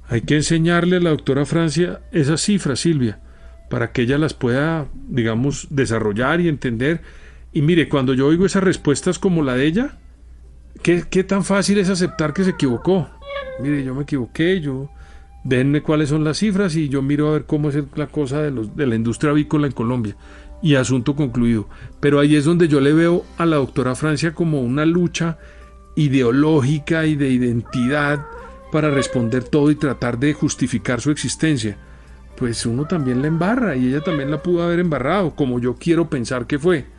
Hay 0.08 0.22
que 0.22 0.36
enseñarle 0.36 0.96
a 0.96 1.00
la 1.00 1.10
doctora 1.10 1.46
Francia 1.46 2.00
esas 2.12 2.40
cifras, 2.40 2.80
Silvia, 2.80 3.20
para 3.68 3.92
que 3.92 4.02
ella 4.02 4.18
las 4.18 4.34
pueda, 4.34 4.88
digamos, 5.08 5.68
desarrollar 5.70 6.40
y 6.40 6.48
entender 6.48 7.02
y 7.52 7.62
mire, 7.62 7.88
cuando 7.88 8.14
yo 8.14 8.26
oigo 8.26 8.46
esas 8.46 8.62
respuestas 8.62 9.18
como 9.18 9.42
la 9.42 9.54
de 9.54 9.66
ella, 9.66 9.98
¿qué, 10.82 11.24
tan 11.24 11.44
fácil 11.44 11.78
es 11.78 11.88
aceptar 11.88 12.32
que 12.32 12.44
se 12.44 12.50
equivocó? 12.50 13.08
Mire, 13.60 13.82
yo 13.82 13.94
me 13.94 14.02
equivoqué, 14.02 14.60
yo 14.60 14.90
déjenme 15.44 15.82
cuáles 15.82 16.10
son 16.10 16.24
las 16.24 16.38
cifras 16.38 16.76
y 16.76 16.88
yo 16.88 17.00
miro 17.02 17.28
a 17.28 17.32
ver 17.32 17.44
cómo 17.46 17.70
es 17.70 17.76
la 17.96 18.06
cosa 18.06 18.42
de, 18.42 18.50
los, 18.50 18.76
de 18.76 18.86
la 18.86 18.96
industria 18.96 19.30
avícola 19.30 19.66
en 19.66 19.72
Colombia. 19.72 20.16
Y 20.60 20.74
asunto 20.74 21.14
concluido. 21.14 21.68
Pero 22.00 22.18
ahí 22.18 22.34
es 22.34 22.44
donde 22.44 22.68
yo 22.68 22.80
le 22.80 22.92
veo 22.92 23.24
a 23.38 23.46
la 23.46 23.56
doctora 23.56 23.94
Francia 23.94 24.34
como 24.34 24.60
una 24.60 24.84
lucha 24.84 25.38
ideológica 25.94 27.06
y 27.06 27.14
de 27.14 27.30
identidad 27.30 28.26
para 28.70 28.90
responder 28.90 29.44
todo 29.44 29.70
y 29.70 29.76
tratar 29.76 30.18
de 30.18 30.34
justificar 30.34 31.00
su 31.00 31.10
existencia. 31.10 31.76
Pues 32.36 32.66
uno 32.66 32.86
también 32.86 33.22
la 33.22 33.28
embarra 33.28 33.76
y 33.76 33.88
ella 33.88 34.00
también 34.00 34.30
la 34.30 34.42
pudo 34.42 34.62
haber 34.62 34.80
embarrado, 34.80 35.34
como 35.34 35.58
yo 35.58 35.76
quiero 35.76 36.08
pensar 36.10 36.46
que 36.46 36.58
fue. 36.58 36.97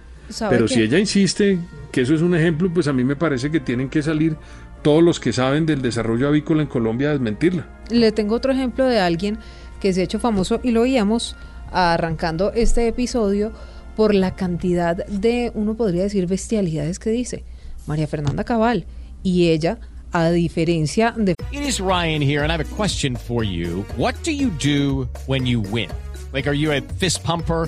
Pero 0.50 0.68
si 0.68 0.82
ella 0.82 1.00
insiste 1.00 1.60
que 1.92 2.02
eso 2.02 2.14
es 2.14 2.22
un 2.22 2.36
ejemplo, 2.36 2.72
pues 2.74 2.88
a 2.88 2.94
mí 2.94 3.04
me 3.04 3.16
parece 3.16 3.50
que 3.50 3.60
tienen 3.60 3.90
que 3.90 4.02
salir 4.02 4.36
todos 4.82 5.04
los 5.04 5.20
que 5.20 5.34
saben 5.34 5.66
del 5.66 5.82
desarrollo 5.82 6.28
avícola 6.28 6.62
en 6.62 6.68
Colombia 6.68 7.10
a 7.10 7.12
desmentirla. 7.12 7.68
Le 7.90 8.12
tengo 8.12 8.36
otro 8.36 8.52
ejemplo 8.52 8.86
de 8.86 9.00
alguien 9.00 9.38
que 9.80 9.94
se 9.94 10.02
ha 10.02 10.04
hecho 10.04 10.20
famoso 10.20 10.60
y 10.64 10.72
lo 10.72 10.82
oíamos 10.82 11.36
arrancando 11.72 12.52
este 12.54 12.88
episodio 12.88 13.52
por 13.96 14.14
la 14.16 14.36
cantidad 14.36 15.06
de, 15.08 15.52
uno 15.56 15.76
podría 15.76 16.04
decir, 16.04 16.26
bestialidades 16.28 17.00
que 17.00 17.10
dice 17.10 17.44
María 17.88 18.08
Fernanda 18.08 18.44
Cabal. 18.44 18.86
Y 19.24 19.50
ella, 19.50 19.80
a 20.12 20.30
diferencia 20.30 21.14
de... 21.18 21.34
It 21.52 21.62
is 21.62 21.80
Ryan 21.80 22.22
here 22.22 22.42
and 22.42 22.52
I 22.52 22.54
have 22.54 22.62
a 22.62 22.76
question 22.76 23.18
for 23.18 23.44
you. 23.44 23.84
What 23.98 24.16
do 24.24 24.32
you 24.32 24.52
do 24.64 25.10
when 25.28 25.46
you 25.46 25.62
win? 25.72 25.90
Like, 26.32 26.48
are 26.48 26.56
you 26.56 26.72
a 26.72 26.82
fist 27.00 27.24
pumper? 27.24 27.68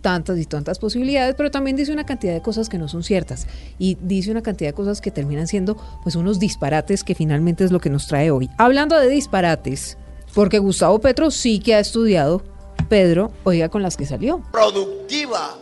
tantas 0.00 0.38
y 0.38 0.46
tantas 0.46 0.78
posibilidades, 0.78 1.34
pero 1.34 1.50
también 1.50 1.76
dice 1.76 1.92
una 1.92 2.06
cantidad 2.06 2.32
de 2.32 2.42
cosas 2.42 2.68
que 2.68 2.78
no 2.78 2.88
son 2.88 3.02
ciertas 3.02 3.46
y 3.78 3.96
dice 4.00 4.30
una 4.30 4.42
cantidad 4.42 4.70
de 4.70 4.74
cosas 4.74 5.00
que 5.00 5.10
terminan 5.10 5.46
siendo 5.46 5.76
pues 6.02 6.16
unos 6.16 6.38
disparates 6.38 7.04
que 7.04 7.14
finalmente 7.14 7.64
es 7.64 7.72
lo 7.72 7.80
que 7.80 7.90
nos 7.90 8.06
trae 8.06 8.30
hoy. 8.30 8.48
Hablando 8.58 8.98
de 8.98 9.08
disparates, 9.08 9.98
porque 10.34 10.58
Gustavo 10.58 10.98
Petro 11.00 11.30
sí 11.30 11.60
que 11.60 11.74
ha 11.74 11.80
estudiado, 11.80 12.42
Pedro, 12.88 13.32
oiga 13.44 13.68
con 13.68 13.82
las 13.82 13.96
que 13.96 14.06
salió. 14.06 14.42
Productiva, 14.52 15.56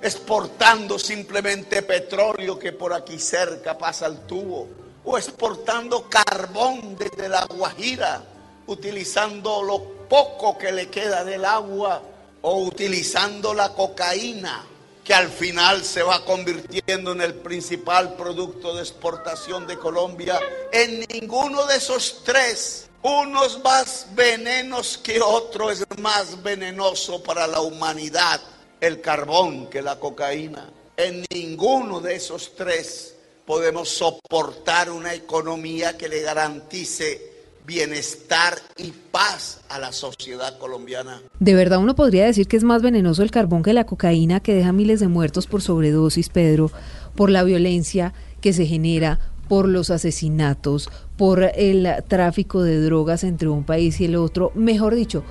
exportando 0.00 0.98
simplemente 0.98 1.82
petróleo 1.82 2.58
que 2.58 2.72
por 2.72 2.92
aquí 2.92 3.18
cerca 3.18 3.76
pasa 3.76 4.06
el 4.06 4.18
tubo, 4.20 4.68
o 5.04 5.18
exportando 5.18 6.08
carbón 6.08 6.96
desde 6.96 7.28
la 7.28 7.46
Guajira, 7.46 8.22
utilizando 8.66 9.62
lo 9.62 9.82
poco 10.08 10.56
que 10.58 10.70
le 10.70 10.88
queda 10.88 11.24
del 11.24 11.44
agua 11.44 12.02
o 12.42 12.58
utilizando 12.58 13.54
la 13.54 13.70
cocaína, 13.70 14.66
que 15.04 15.14
al 15.14 15.30
final 15.30 15.84
se 15.84 16.02
va 16.02 16.24
convirtiendo 16.24 17.12
en 17.12 17.20
el 17.20 17.34
principal 17.34 18.14
producto 18.14 18.74
de 18.74 18.82
exportación 18.82 19.66
de 19.66 19.78
Colombia, 19.78 20.38
en 20.72 21.04
ninguno 21.12 21.66
de 21.66 21.76
esos 21.76 22.22
tres, 22.24 22.88
unos 23.02 23.62
más 23.64 24.06
venenos 24.14 24.98
que 24.98 25.20
otro, 25.20 25.70
es 25.70 25.84
más 25.98 26.40
venenoso 26.42 27.22
para 27.22 27.46
la 27.46 27.60
humanidad 27.60 28.40
el 28.80 29.00
carbón 29.00 29.68
que 29.68 29.82
la 29.82 29.98
cocaína. 29.98 30.70
En 30.96 31.24
ninguno 31.30 32.00
de 32.00 32.16
esos 32.16 32.54
tres 32.54 33.14
podemos 33.46 33.88
soportar 33.88 34.90
una 34.90 35.14
economía 35.14 35.96
que 35.96 36.08
le 36.08 36.20
garantice 36.20 37.31
bienestar 37.66 38.54
y 38.76 38.92
paz 39.10 39.60
a 39.68 39.78
la 39.78 39.92
sociedad 39.92 40.58
colombiana. 40.58 41.20
De 41.38 41.54
verdad 41.54 41.78
uno 41.78 41.94
podría 41.94 42.24
decir 42.24 42.48
que 42.48 42.56
es 42.56 42.64
más 42.64 42.82
venenoso 42.82 43.22
el 43.22 43.30
carbón 43.30 43.62
que 43.62 43.72
la 43.72 43.84
cocaína 43.84 44.40
que 44.40 44.54
deja 44.54 44.72
miles 44.72 45.00
de 45.00 45.08
muertos 45.08 45.46
por 45.46 45.62
sobredosis, 45.62 46.28
Pedro, 46.28 46.70
por 47.14 47.30
la 47.30 47.44
violencia 47.44 48.14
que 48.40 48.52
se 48.52 48.66
genera, 48.66 49.20
por 49.48 49.68
los 49.68 49.90
asesinatos, 49.90 50.90
por 51.16 51.42
el 51.54 51.88
tráfico 52.08 52.62
de 52.62 52.80
drogas 52.80 53.22
entre 53.22 53.48
un 53.48 53.64
país 53.64 54.00
y 54.00 54.06
el 54.06 54.16
otro. 54.16 54.50
Mejor 54.54 54.94
dicho, 54.94 55.22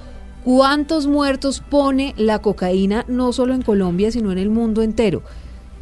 ¿cuántos 0.46 1.08
muertos 1.08 1.62
pone 1.70 2.14
la 2.18 2.40
cocaína 2.40 3.04
no 3.08 3.34
solo 3.34 3.54
en 3.54 3.62
Colombia, 3.62 4.12
sino 4.12 4.32
en 4.32 4.38
el 4.38 4.50
mundo 4.50 4.84
entero? 4.84 5.24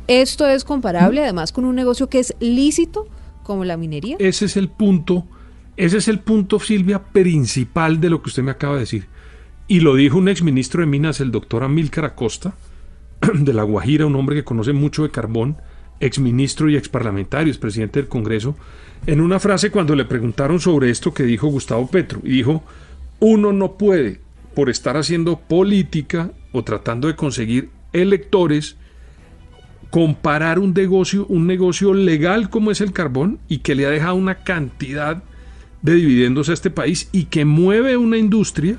Esto 0.08 0.48
es 0.48 0.64
comparable 0.64 1.22
además 1.22 1.52
con 1.52 1.66
un 1.66 1.76
negocio 1.76 2.10
que 2.10 2.20
es 2.20 2.34
lícito 2.40 3.08
como 3.44 3.66
la 3.66 3.78
minería. 3.78 4.16
Ese 4.20 4.46
es 4.46 4.58
el 4.58 4.70
punto 4.70 5.28
ese 5.80 6.00
es 6.00 6.10
el 6.10 6.20
punto, 6.20 6.60
Silvia, 6.60 7.02
principal 7.02 8.02
de 8.02 8.10
lo 8.10 8.22
que 8.22 8.28
usted 8.28 8.44
me 8.44 8.52
acaba 8.52 8.74
de 8.74 8.82
decir. 8.82 9.06
Y 9.66 9.80
lo 9.80 9.96
dijo 9.96 10.18
un 10.18 10.28
exministro 10.28 10.82
de 10.82 10.88
Minas, 10.88 11.22
el 11.22 11.32
doctor 11.32 11.64
Amílcar 11.64 12.04
Acosta, 12.04 12.54
de 13.34 13.54
La 13.54 13.64
Guajira, 13.64 14.06
un 14.06 14.18
hombre 14.18 14.36
que 14.36 14.44
conoce 14.44 14.74
mucho 14.74 15.04
de 15.04 15.10
carbón, 15.10 15.56
exministro 16.02 16.70
y 16.70 16.76
exparlamentario, 16.76 17.50
es 17.50 17.58
presidente 17.58 18.02
del 18.02 18.10
Congreso, 18.10 18.58
en 19.08 19.22
una 19.22 19.40
frase 19.40 19.72
cuando 19.72 19.96
le 19.96 20.04
preguntaron 20.04 20.60
sobre 20.60 20.90
esto 20.90 21.14
que 21.14 21.24
dijo 21.24 21.48
Gustavo 21.48 21.88
Petro. 21.88 22.20
Y 22.26 22.32
dijo, 22.32 22.62
uno 23.22 23.54
no 23.54 23.78
puede, 23.78 24.20
por 24.56 24.70
estar 24.70 24.98
haciendo 24.98 25.40
política 25.40 26.34
o 26.52 26.66
tratando 26.66 27.08
de 27.08 27.16
conseguir 27.16 27.70
electores, 27.94 28.76
comparar 29.92 30.60
un 30.60 30.74
negocio, 30.74 31.26
un 31.28 31.48
negocio 31.48 31.94
legal 31.94 32.50
como 32.50 32.70
es 32.70 32.82
el 32.82 32.92
carbón 32.92 33.40
y 33.48 33.60
que 33.60 33.76
le 33.76 33.86
ha 33.86 33.90
dejado 33.92 34.16
una 34.16 34.44
cantidad 34.44 35.24
de 35.82 35.94
dividendos 35.94 36.50
a 36.50 36.54
este 36.54 36.70
país 36.70 37.10
y 37.12 37.26
que 37.26 37.46
mueve 37.46 37.98
una 37.98 38.18
industria 38.18 38.78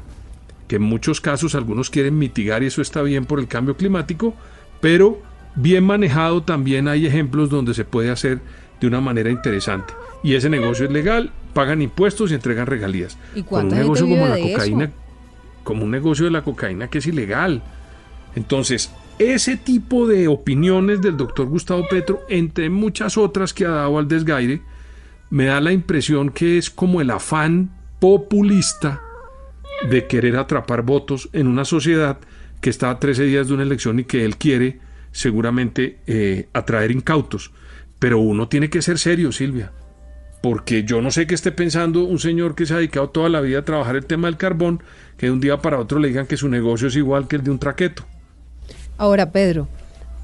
que 0.69 0.77
en 0.77 0.83
muchos 0.83 1.21
casos 1.21 1.57
algunos 1.57 1.91
quieren 1.91 2.17
mitigar 2.17 2.63
y 2.63 2.67
eso 2.67 2.81
está 2.81 3.03
bien 3.03 3.25
por 3.25 3.41
el 3.41 3.49
cambio 3.49 3.77
climático, 3.77 4.35
pero 4.81 5.21
bien 5.57 5.85
manejado 5.85 6.45
también 6.45 6.87
hay 6.87 7.07
ejemplos 7.07 7.51
donde 7.51 7.75
se 7.75 7.85
puede 7.85 8.11
hacer 8.11 8.41
de 8.81 8.87
una 8.87 9.01
manera 9.01 9.31
interesante. 9.31 9.93
Y 10.23 10.35
ese 10.35 10.49
negocio 10.49 10.87
es 10.87 10.93
legal, 10.93 11.33
pagan 11.55 11.83
impuestos 11.83 12.31
y 12.31 12.35
entregan 12.35 12.69
regalías. 12.69 13.19
¿Y 13.35 13.43
Con 13.43 13.67
un 13.67 13.75
negocio 13.75 14.07
como 14.07 14.29
la 14.29 14.39
cocaína, 14.39 14.93
como 15.65 15.85
un 15.85 15.91
negocio 15.91 16.27
de 16.27 16.31
la 16.31 16.43
cocaína 16.43 16.89
que 16.89 16.99
es 16.99 17.07
ilegal. 17.07 17.65
Entonces, 18.37 18.93
ese 19.19 19.57
tipo 19.57 20.07
de 20.07 20.29
opiniones 20.29 21.03
del 21.03 21.17
doctor 21.17 21.47
Gustavo 21.47 21.87
Petro, 21.91 22.21
entre 22.29 22.71
muchas 22.71 23.19
otras 23.19 23.53
que 23.53 23.67
ha 23.67 23.71
dado 23.71 23.99
al 23.99 24.07
desgaire, 24.07 24.63
me 25.31 25.47
da 25.47 25.61
la 25.61 25.73
impresión 25.73 26.31
que 26.31 26.59
es 26.59 26.71
como 26.71 27.01
el 27.01 27.11
afán 27.11 27.71
populista 28.01 29.01
de 29.89 30.07
querer 30.07 30.37
atrapar 30.37 30.83
votos 30.83 31.31
en 31.33 31.47
una 31.47 31.65
sociedad 31.65 32.19
que 32.61 32.71
está 32.71 32.91
a 32.91 32.99
13 32.99 33.25
días 33.25 33.49
de 33.49 33.55
una 33.55 33.63
elección 33.63 34.01
y 34.01 34.05
que 34.05 34.25
él 34.25 34.37
quiere 34.37 34.81
seguramente 35.13 35.99
eh, 36.07 36.49
atraer 36.53 36.91
incautos. 36.91 37.53
Pero 37.99 38.19
uno 38.19 38.49
tiene 38.49 38.71
que 38.71 38.83
ser 38.83 38.99
serio, 38.99 39.33
Silvia, 39.33 39.73
porque 40.43 40.85
yo 40.85 41.01
no 41.01 41.11
sé 41.11 41.27
qué 41.27 41.35
esté 41.35 41.53
pensando 41.53 42.05
un 42.05 42.19
señor 42.19 42.55
que 42.55 42.67
se 42.67 42.75
ha 42.75 42.79
dedicado 42.79 43.11
toda 43.11 43.29
la 43.29 43.41
vida 43.41 43.61
a 43.61 43.65
trabajar 43.65 43.97
el 43.97 44.07
tema 44.07 44.29
del 44.29 44.37
carbón, 44.37 44.83
que 45.17 45.27
de 45.27 45.33
un 45.33 45.41
día 45.41 45.59
para 45.59 45.79
otro 45.79 45.99
le 45.99 46.09
digan 46.09 46.27
que 46.27 46.37
su 46.37 46.49
negocio 46.49 46.89
es 46.89 46.97
igual 46.97 47.29
que 47.29 47.37
el 47.37 47.45
de 47.45 47.51
un 47.51 47.59
traqueto. 47.59 48.05
Ahora, 48.99 49.33
Pedro, 49.33 49.69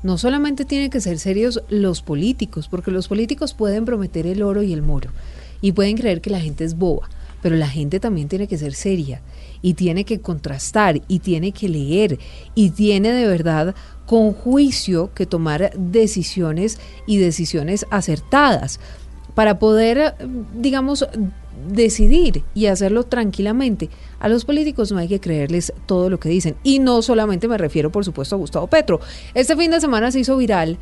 no 0.02 0.18
solamente 0.18 0.64
tienen 0.64 0.90
que 0.90 1.00
ser 1.00 1.18
serios 1.18 1.62
los 1.68 2.02
políticos, 2.02 2.68
porque 2.68 2.90
los 2.90 3.08
políticos 3.08 3.54
pueden 3.54 3.84
prometer 3.84 4.26
el 4.26 4.42
oro 4.42 4.62
y 4.62 4.72
el 4.72 4.82
moro 4.82 5.10
y 5.60 5.72
pueden 5.72 5.96
creer 5.96 6.20
que 6.20 6.30
la 6.30 6.40
gente 6.40 6.64
es 6.64 6.76
boba, 6.76 7.08
pero 7.42 7.56
la 7.56 7.68
gente 7.68 8.00
también 8.00 8.28
tiene 8.28 8.46
que 8.46 8.58
ser 8.58 8.74
seria 8.74 9.20
y 9.62 9.74
tiene 9.74 10.04
que 10.04 10.20
contrastar 10.20 11.00
y 11.08 11.20
tiene 11.20 11.52
que 11.52 11.68
leer 11.68 12.18
y 12.54 12.70
tiene 12.70 13.12
de 13.12 13.26
verdad 13.26 13.74
con 14.06 14.32
juicio 14.32 15.12
que 15.14 15.26
tomar 15.26 15.72
decisiones 15.76 16.78
y 17.06 17.18
decisiones 17.18 17.86
acertadas. 17.90 18.80
Para 19.34 19.58
poder, 19.58 20.14
digamos, 20.54 21.06
decidir 21.68 22.44
y 22.54 22.66
hacerlo 22.66 23.04
tranquilamente. 23.04 23.90
A 24.20 24.28
los 24.28 24.44
políticos 24.44 24.92
no 24.92 24.98
hay 24.98 25.08
que 25.08 25.20
creerles 25.20 25.72
todo 25.86 26.10
lo 26.10 26.20
que 26.20 26.28
dicen. 26.28 26.56
Y 26.62 26.78
no 26.78 27.02
solamente 27.02 27.48
me 27.48 27.58
refiero, 27.58 27.90
por 27.90 28.04
supuesto, 28.04 28.36
a 28.36 28.38
Gustavo 28.38 28.66
Petro. 28.66 29.00
Este 29.34 29.56
fin 29.56 29.70
de 29.70 29.80
semana 29.80 30.10
se 30.10 30.20
hizo 30.20 30.36
viral 30.36 30.78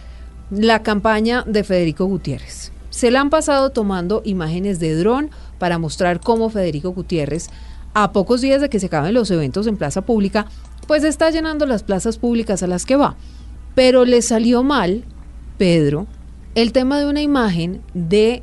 la 0.50 0.82
campaña 0.82 1.42
de 1.46 1.64
Federico 1.64 2.04
Gutiérrez. 2.06 2.72
Se 2.90 3.10
la 3.10 3.20
han 3.20 3.30
pasado 3.30 3.70
tomando 3.70 4.22
imágenes 4.24 4.78
de 4.78 4.94
dron 4.94 5.30
para 5.58 5.78
mostrar 5.78 6.20
cómo 6.20 6.50
Federico 6.50 6.90
Gutiérrez, 6.90 7.48
a 7.92 8.12
pocos 8.12 8.40
días 8.40 8.60
de 8.60 8.68
que 8.68 8.80
se 8.80 8.86
acaben 8.86 9.14
los 9.14 9.30
eventos 9.30 9.66
en 9.66 9.76
plaza 9.76 10.02
pública, 10.02 10.46
pues 10.86 11.04
está 11.04 11.30
llenando 11.30 11.66
las 11.66 11.82
plazas 11.82 12.18
públicas 12.18 12.62
a 12.62 12.66
las 12.66 12.84
que 12.84 12.96
va. 12.96 13.16
Pero 13.74 14.04
le 14.04 14.22
salió 14.22 14.62
mal, 14.62 15.04
Pedro, 15.58 16.06
el 16.54 16.72
tema 16.72 16.98
de 16.98 17.06
una 17.06 17.22
imagen 17.22 17.82
de 17.94 18.42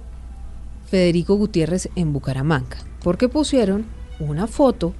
Federico 0.91 1.35
Gutiérrez 1.35 1.87
en 1.95 2.11
Bucaramanga, 2.11 2.75
porque 3.01 3.29
pusieron 3.29 3.85
una 4.19 4.45
foto 4.45 4.93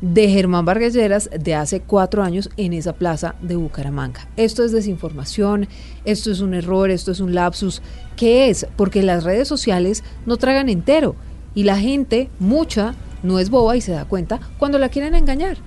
de 0.00 0.30
Germán 0.30 0.64
Vargas 0.64 0.94
de 0.94 1.54
hace 1.54 1.80
cuatro 1.80 2.22
años 2.22 2.48
en 2.56 2.72
esa 2.72 2.94
plaza 2.94 3.34
de 3.42 3.54
Bucaramanga. 3.54 4.26
Esto 4.38 4.64
es 4.64 4.72
desinformación, 4.72 5.68
esto 6.06 6.30
es 6.30 6.40
un 6.40 6.54
error, 6.54 6.90
esto 6.90 7.12
es 7.12 7.20
un 7.20 7.34
lapsus. 7.34 7.82
¿Qué 8.16 8.48
es? 8.48 8.66
Porque 8.76 9.02
las 9.02 9.24
redes 9.24 9.46
sociales 9.46 10.02
no 10.24 10.38
tragan 10.38 10.70
entero 10.70 11.16
y 11.54 11.64
la 11.64 11.76
gente, 11.76 12.30
mucha, 12.38 12.94
no 13.22 13.38
es 13.38 13.50
boba 13.50 13.76
y 13.76 13.82
se 13.82 13.92
da 13.92 14.06
cuenta 14.06 14.40
cuando 14.56 14.78
la 14.78 14.88
quieren 14.88 15.14
engañar. 15.14 15.58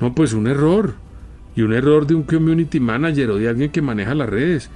No, 0.00 0.12
pues 0.12 0.32
un 0.32 0.48
error. 0.48 0.96
Y 1.54 1.62
un 1.62 1.72
error 1.72 2.04
de 2.04 2.16
un 2.16 2.24
community 2.24 2.80
manager 2.80 3.30
o 3.30 3.36
de 3.36 3.48
alguien 3.48 3.70
que 3.70 3.80
maneja 3.80 4.12
las 4.12 4.28
redes. 4.28 4.70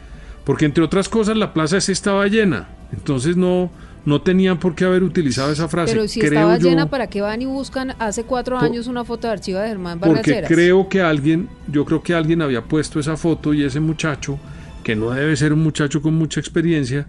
Porque 0.45 0.65
entre 0.65 0.85
otras 0.85 1.09
cosas 1.09 1.37
la 1.37 1.53
plaza 1.53 1.79
estaba 1.79 2.25
llena. 2.29 2.77
Entonces 2.92 3.37
no, 3.37 3.71
no 4.04 4.23
tenían 4.23 4.59
por 4.59 4.75
qué 4.75 4.85
haber 4.85 5.02
utilizado 5.02 5.52
esa 5.52 5.68
frase. 5.68 5.92
Pero 5.92 6.09
si 6.09 6.21
estaba 6.21 6.59
llena, 6.59 6.88
¿para 6.88 7.09
qué 7.09 7.21
van 7.21 7.42
y 7.42 7.47
buscan 7.47 7.95
hace 7.99 8.25
cuatro 8.25 8.59
años 8.59 8.87
una 8.87 9.04
foto 9.04 9.26
de 9.26 9.35
archivo 9.35 9.59
de 9.59 9.68
Germán 9.68 10.00
Porque 10.00 10.42
creo 10.47 10.88
que 10.88 11.02
alguien, 11.02 11.49
yo 11.71 11.85
creo 11.85 12.02
que 12.02 12.14
alguien 12.14 12.42
había 12.42 12.64
puesto 12.64 12.99
esa 13.00 13.16
foto 13.16 13.52
y 13.52 13.64
ese 13.64 13.80
muchacho, 13.80 14.38
que 14.83 14.97
no 14.97 15.11
debe 15.11 15.37
ser 15.37 15.52
un 15.52 15.62
muchacho 15.62 16.00
con 16.00 16.14
mucha 16.14 16.40
experiencia, 16.40 17.07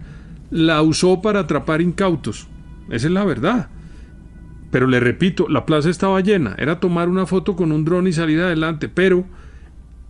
la 0.50 0.82
usó 0.82 1.22
para 1.22 1.40
atrapar 1.40 1.80
incautos. 1.80 2.48
Esa 2.90 3.06
es 3.06 3.12
la 3.12 3.24
verdad. 3.24 3.68
Pero 4.70 4.86
le 4.86 5.00
repito, 5.00 5.48
la 5.48 5.66
plaza 5.66 5.90
estaba 5.90 6.20
llena, 6.20 6.54
era 6.58 6.80
tomar 6.80 7.08
una 7.08 7.26
foto 7.26 7.56
con 7.56 7.72
un 7.72 7.84
dron 7.84 8.06
y 8.06 8.12
salir 8.12 8.40
adelante, 8.40 8.88
pero 8.88 9.24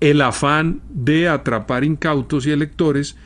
el 0.01 0.21
afán 0.23 0.81
de 0.91 1.29
atrapar 1.29 1.85
incautos 1.85 2.47
y 2.47 2.51
electores 2.51 3.17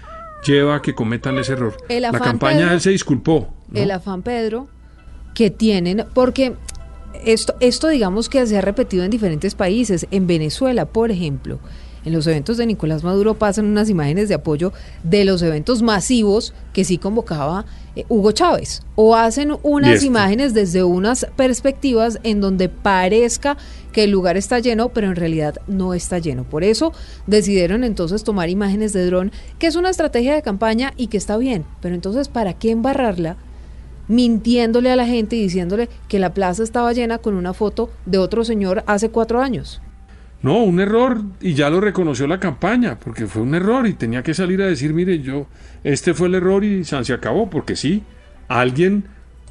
lleva 0.45 0.77
a 0.77 0.83
que 0.83 0.95
cometan 0.95 1.39
ese 1.39 1.53
error. 1.53 1.77
la 1.89 2.13
campaña 2.13 2.73
él 2.73 2.81
se 2.81 2.91
disculpó. 2.91 3.55
El 3.73 3.91
afán, 3.91 4.23
Pedro, 4.23 4.69
que 5.35 5.51
tienen, 5.51 6.05
porque 6.15 6.55
esto, 7.25 7.55
esto 7.61 7.89
digamos 7.89 8.29
que 8.29 8.47
se 8.47 8.57
ha 8.57 8.61
repetido 8.61 9.05
en 9.05 9.11
diferentes 9.11 9.55
países. 9.55 10.07
En 10.11 10.27
Venezuela, 10.27 10.87
por 10.87 11.11
ejemplo, 11.11 11.59
en 12.05 12.13
los 12.13 12.27
eventos 12.27 12.57
de 12.57 12.67
Nicolás 12.67 13.03
Maduro 13.03 13.35
pasan 13.35 13.67
unas 13.67 13.89
imágenes 13.89 14.29
de 14.29 14.35
apoyo 14.35 14.73
de 15.03 15.25
los 15.25 15.43
eventos 15.43 15.83
masivos 15.83 16.55
que 16.73 16.85
sí 16.85 16.99
convocaba 16.99 17.65
eh, 17.97 18.05
Hugo 18.09 18.33
Chávez. 18.33 18.83
O 18.97 19.17
hacen 19.17 19.57
unas 19.63 20.05
imágenes 20.05 20.55
desde 20.55 20.85
unas 20.85 21.27
perspectivas 21.37 22.19
en 22.23 22.41
donde 22.41 22.69
parezca 22.69 23.57
que 23.93 24.05
el 24.05 24.11
lugar 24.11 24.37
está 24.37 24.59
lleno, 24.59 24.89
pero 24.91 25.09
en 25.09 25.17
realidad 25.17 25.57
no 25.67 25.95
está 25.95 26.19
lleno. 26.19 26.45
Por 26.45 26.65
eso 26.65 26.93
decidieron 27.27 27.85
entonces 27.85 28.25
tomar 28.25 28.49
imágenes 28.49 28.93
de 28.93 29.07
dron, 29.07 29.33
que 29.59 29.67
es 29.67 29.77
una 29.77 29.91
estrategia 29.91 30.35
de 30.35 30.43
campaña 30.43 30.93
y 30.97 31.07
que 31.07 31.17
está 31.17 31.37
bien. 31.37 31.65
Pero 31.81 31.95
entonces, 31.95 32.29
¿para 32.29 32.55
qué 32.55 32.71
embarrarla? 32.71 33.37
mintiéndole 34.09 34.91
a 34.91 34.97
la 34.97 35.07
gente 35.07 35.37
y 35.37 35.43
diciéndole 35.43 35.89
que 36.09 36.19
la 36.19 36.35
plaza 36.35 36.63
estaba 36.63 36.93
llena 36.93 37.19
con 37.19 37.35
una 37.35 37.55
foto 37.55 37.91
de 38.07 38.19
otro 38.19 38.45
señor 38.45 38.85
hace 38.87 39.09
cuatro 39.09 39.41
años. 39.41 39.81
No, 40.45 40.59
un 40.59 40.79
error 40.79 41.23
y 41.41 41.55
ya 41.55 41.71
lo 41.71 41.81
reconoció 41.81 42.27
la 42.27 42.39
campaña, 42.39 43.01
porque 43.01 43.27
fue 43.27 43.41
un 43.41 43.55
error 43.55 43.87
y 43.87 43.95
tenía 43.95 44.23
que 44.23 44.35
salir 44.35 44.61
a 44.61 44.67
decir, 44.67 44.93
mire, 44.93 45.21
yo, 45.21 45.47
este 45.85 46.13
fue 46.13 46.29
el 46.29 46.35
error 46.35 46.63
y 46.65 46.85
se 46.85 47.15
acabó, 47.15 47.49
porque 47.49 47.77
sí, 47.77 48.03
alguien, 48.47 49.05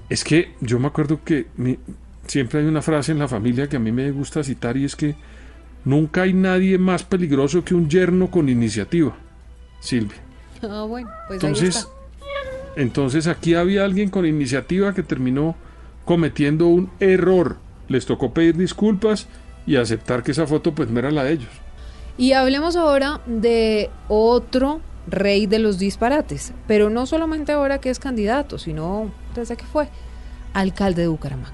es 0.09 0.23
que 0.23 0.51
yo 0.61 0.77
me 0.77 0.85
acuerdo 0.85 1.21
que 1.25 1.47
siempre 2.27 2.59
hay 2.59 2.67
una 2.67 2.83
frase 2.83 3.11
en 3.11 3.17
la 3.17 3.27
familia 3.27 3.67
que 3.67 3.77
a 3.77 3.79
mí 3.79 3.91
me 3.91 4.11
gusta 4.11 4.43
citar 4.43 4.77
y 4.77 4.85
es 4.85 4.95
que 4.95 5.15
nunca 5.83 6.21
hay 6.21 6.33
nadie 6.33 6.77
más 6.77 7.01
peligroso 7.01 7.65
que 7.65 7.73
un 7.73 7.89
yerno 7.89 8.29
con 8.29 8.47
iniciativa, 8.47 9.17
Silvia. 9.79 10.19
Ah, 10.61 10.85
bueno, 10.87 11.09
pues 11.27 11.43
entonces, 11.43 11.87
entonces 12.75 13.25
aquí 13.25 13.55
había 13.55 13.83
alguien 13.83 14.11
con 14.11 14.27
iniciativa 14.27 14.93
que 14.93 15.01
terminó 15.01 15.55
cometiendo 16.05 16.67
un 16.67 16.91
error. 16.99 17.57
Les 17.87 18.05
tocó 18.05 18.31
pedir 18.31 18.57
disculpas 18.57 19.27
y 19.65 19.75
aceptar 19.77 20.23
que 20.23 20.31
esa 20.31 20.47
foto 20.47 20.73
pues 20.73 20.89
no 20.89 20.99
era 20.99 21.11
la 21.11 21.23
de 21.23 21.33
ellos. 21.33 21.49
Y 22.17 22.33
hablemos 22.33 22.75
ahora 22.75 23.21
de 23.25 23.89
otro 24.07 24.81
rey 25.07 25.47
de 25.47 25.59
los 25.59 25.79
disparates, 25.79 26.53
pero 26.67 26.89
no 26.89 27.05
solamente 27.05 27.51
ahora 27.51 27.79
que 27.79 27.89
es 27.89 27.99
candidato, 27.99 28.57
sino 28.57 29.11
desde 29.35 29.57
que 29.57 29.65
fue 29.65 29.87
alcalde 30.53 31.03
de 31.03 31.07
Bucaramanga. 31.07 31.53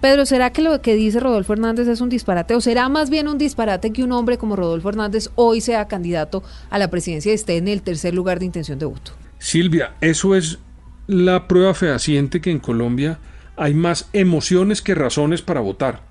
Pedro, 0.00 0.26
¿será 0.26 0.50
que 0.50 0.60
lo 0.60 0.82
que 0.82 0.94
dice 0.94 1.18
Rodolfo 1.18 1.54
Hernández 1.54 1.88
es 1.88 2.02
un 2.02 2.10
disparate 2.10 2.54
o 2.54 2.60
será 2.60 2.90
más 2.90 3.08
bien 3.08 3.26
un 3.26 3.38
disparate 3.38 3.90
que 3.90 4.04
un 4.04 4.12
hombre 4.12 4.36
como 4.36 4.54
Rodolfo 4.54 4.90
Hernández 4.90 5.30
hoy 5.34 5.62
sea 5.62 5.88
candidato 5.88 6.42
a 6.68 6.78
la 6.78 6.88
presidencia 6.88 7.32
y 7.32 7.34
esté 7.34 7.56
en 7.56 7.68
el 7.68 7.80
tercer 7.80 8.12
lugar 8.12 8.38
de 8.38 8.44
intención 8.44 8.78
de 8.78 8.84
voto? 8.84 9.12
Silvia, 9.38 9.94
eso 10.02 10.34
es 10.34 10.58
la 11.06 11.48
prueba 11.48 11.74
fehaciente 11.74 12.40
que 12.40 12.50
en 12.50 12.60
Colombia 12.60 13.18
hay 13.56 13.74
más 13.74 14.08
emociones 14.12 14.82
que 14.82 14.94
razones 14.94 15.42
para 15.42 15.60
votar. 15.60 16.02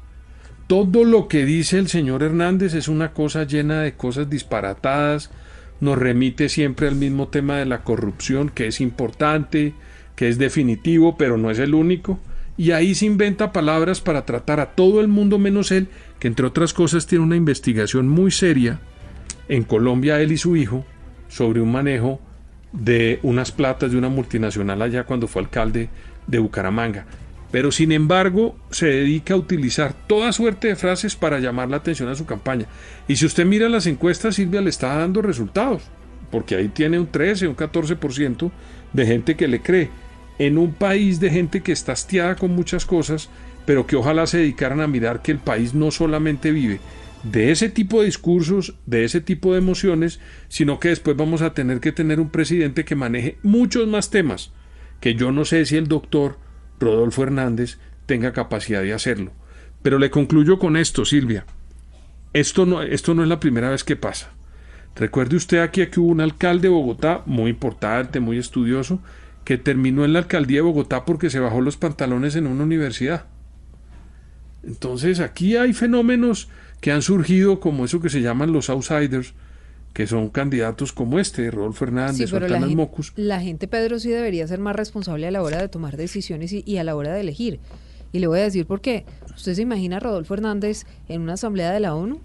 Todo 0.67 1.03
lo 1.03 1.27
que 1.27 1.45
dice 1.45 1.77
el 1.77 1.87
señor 1.87 2.23
Hernández 2.23 2.73
es 2.73 2.87
una 2.87 3.11
cosa 3.11 3.43
llena 3.43 3.81
de 3.81 3.93
cosas 3.93 4.29
disparatadas, 4.29 5.31
nos 5.81 5.97
remite 5.97 6.47
siempre 6.47 6.87
al 6.87 6.95
mismo 6.95 7.27
tema 7.27 7.57
de 7.57 7.65
la 7.65 7.83
corrupción, 7.83 8.49
que 8.49 8.67
es 8.67 8.79
importante, 8.79 9.73
que 10.15 10.29
es 10.29 10.37
definitivo, 10.37 11.17
pero 11.17 11.37
no 11.37 11.51
es 11.51 11.59
el 11.59 11.73
único, 11.73 12.19
y 12.55 12.71
ahí 12.71 12.95
se 12.95 13.07
inventa 13.07 13.51
palabras 13.51 13.99
para 13.99 14.25
tratar 14.25 14.59
a 14.59 14.75
todo 14.75 15.01
el 15.01 15.07
mundo 15.07 15.39
menos 15.39 15.71
él, 15.71 15.87
que 16.19 16.27
entre 16.27 16.45
otras 16.45 16.73
cosas 16.73 17.07
tiene 17.07 17.25
una 17.25 17.35
investigación 17.35 18.07
muy 18.07 18.31
seria 18.31 18.79
en 19.49 19.63
Colombia, 19.63 20.21
él 20.21 20.31
y 20.31 20.37
su 20.37 20.55
hijo, 20.55 20.85
sobre 21.27 21.59
un 21.59 21.71
manejo 21.71 22.21
de 22.73 23.19
unas 23.21 23.51
platas 23.51 23.91
de 23.91 23.97
una 23.97 24.09
multinacional 24.09 24.81
allá 24.81 25.05
cuando 25.05 25.27
fue 25.27 25.43
alcalde 25.43 25.89
de 26.27 26.39
Bucaramanga. 26.39 27.05
Pero 27.51 27.71
sin 27.71 27.91
embargo 27.91 28.55
se 28.71 28.87
dedica 28.87 29.35
a 29.35 29.37
utilizar 29.37 29.93
toda 29.93 30.33
suerte 30.33 30.69
de 30.69 30.75
frases 30.75 31.15
para 31.15 31.39
llamar 31.39 31.69
la 31.69 31.77
atención 31.77 32.09
a 32.09 32.15
su 32.15 32.25
campaña. 32.25 32.65
Y 33.07 33.15
si 33.15 33.27
usted 33.27 33.45
mira 33.45 33.69
las 33.69 33.85
encuestas, 33.85 34.35
Silvia 34.35 34.59
le 34.59 34.71
está 34.71 34.95
dando 34.95 35.21
resultados, 35.21 35.83
porque 36.31 36.55
ahí 36.55 36.67
tiene 36.67 36.99
un 36.99 37.07
13, 37.07 37.47
un 37.47 37.55
14% 37.55 38.51
de 38.91 39.05
gente 39.05 39.35
que 39.35 39.47
le 39.47 39.61
cree. 39.61 39.91
En 40.39 40.57
un 40.57 40.73
país 40.73 41.19
de 41.19 41.29
gente 41.29 41.61
que 41.61 41.71
está 41.71 41.91
hastiada 41.91 42.35
con 42.35 42.55
muchas 42.55 42.87
cosas, 42.87 43.29
pero 43.67 43.85
que 43.85 43.95
ojalá 43.95 44.25
se 44.25 44.39
dedicaran 44.39 44.81
a 44.81 44.87
mirar 44.87 45.21
que 45.21 45.31
el 45.31 45.37
país 45.37 45.75
no 45.75 45.91
solamente 45.91 46.51
vive 46.51 46.79
de 47.23 47.51
ese 47.51 47.69
tipo 47.69 47.99
de 47.99 48.07
discursos, 48.07 48.75
de 48.85 49.05
ese 49.05 49.21
tipo 49.21 49.53
de 49.53 49.59
emociones, 49.59 50.19
sino 50.49 50.79
que 50.79 50.89
después 50.89 51.15
vamos 51.15 51.41
a 51.41 51.53
tener 51.53 51.79
que 51.79 51.91
tener 51.91 52.19
un 52.19 52.29
presidente 52.29 52.85
que 52.85 52.95
maneje 52.95 53.37
muchos 53.43 53.87
más 53.87 54.09
temas, 54.09 54.51
que 54.99 55.15
yo 55.15 55.31
no 55.31 55.45
sé 55.45 55.65
si 55.65 55.77
el 55.77 55.87
doctor 55.87 56.37
Rodolfo 56.79 57.23
Hernández 57.23 57.79
tenga 58.05 58.33
capacidad 58.33 58.81
de 58.81 58.93
hacerlo. 58.93 59.31
Pero 59.81 59.99
le 59.99 60.11
concluyo 60.11 60.59
con 60.59 60.77
esto, 60.77 61.05
Silvia. 61.05 61.45
Esto 62.33 62.65
no, 62.65 62.81
esto 62.81 63.13
no 63.13 63.23
es 63.23 63.29
la 63.29 63.39
primera 63.39 63.69
vez 63.69 63.83
que 63.83 63.95
pasa. 63.95 64.31
Recuerde 64.95 65.35
usted 65.35 65.59
aquí 65.59 65.85
que 65.87 65.99
hubo 65.99 66.09
un 66.09 66.21
alcalde 66.21 66.63
de 66.63 66.73
Bogotá 66.73 67.23
muy 67.25 67.51
importante, 67.51 68.19
muy 68.19 68.37
estudioso, 68.37 69.01
que 69.43 69.57
terminó 69.57 70.05
en 70.05 70.13
la 70.13 70.19
alcaldía 70.19 70.57
de 70.57 70.63
Bogotá 70.63 71.05
porque 71.05 71.29
se 71.29 71.39
bajó 71.39 71.61
los 71.61 71.77
pantalones 71.77 72.35
en 72.35 72.47
una 72.47 72.63
universidad. 72.63 73.25
Entonces 74.63 75.19
aquí 75.19 75.57
hay 75.57 75.73
fenómenos 75.73 76.49
que 76.83 76.91
han 76.91 77.01
surgido 77.01 77.61
como 77.61 77.85
eso 77.85 78.01
que 78.01 78.09
se 78.09 78.21
llaman 78.21 78.51
los 78.51 78.69
outsiders, 78.69 79.35
que 79.93 80.05
son 80.05 80.27
candidatos 80.27 80.91
como 80.91 81.17
este, 81.17 81.49
Rodolfo 81.49 81.85
Fernández 81.85 82.33
o 82.33 82.39
la 82.41 82.59
gente, 82.59 82.75
Mocus. 82.75 83.13
La 83.15 83.39
gente, 83.39 83.69
Pedro, 83.69 83.99
sí 83.99 84.09
debería 84.09 84.45
ser 84.49 84.59
más 84.59 84.75
responsable 84.75 85.25
a 85.25 85.31
la 85.31 85.41
hora 85.41 85.61
de 85.61 85.69
tomar 85.69 85.95
decisiones 85.95 86.51
y, 86.51 86.77
a 86.77 86.83
la 86.83 86.97
hora 86.97 87.13
de 87.13 87.21
elegir. 87.21 87.61
Y 88.11 88.19
le 88.19 88.27
voy 88.27 88.41
a 88.41 88.43
decir 88.43 88.65
por 88.65 88.81
qué. 88.81 89.05
¿Usted 89.33 89.53
se 89.53 89.61
imagina 89.61 89.95
a 89.95 89.99
Rodolfo 90.01 90.33
Hernández 90.33 90.85
en 91.07 91.21
una 91.21 91.33
asamblea 91.33 91.71
de 91.71 91.79
la 91.79 91.95
ONU? 91.95 92.19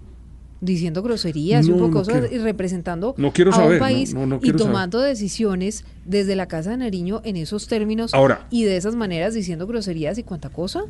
diciendo 0.61 1.01
groserías 1.01 1.65
y 1.65 1.71
un 1.71 1.79
poco 1.79 1.99
cosas 1.99 2.29
y 2.29 2.37
representando 2.37 3.15
a 3.17 3.65
un 3.65 3.79
país 3.79 4.13
y 4.41 4.51
tomando 4.51 4.99
decisiones 4.99 5.85
desde 6.03 6.35
la 6.35 6.49
Casa 6.49 6.71
de 6.71 6.75
Nariño 6.75 7.21
en 7.23 7.37
esos 7.37 7.67
términos 7.67 8.11
y 8.49 8.65
de 8.65 8.75
esas 8.75 8.93
maneras 8.93 9.33
diciendo 9.33 9.67
groserías 9.67 10.17
y 10.17 10.23
cuánta 10.23 10.49
cosa. 10.49 10.83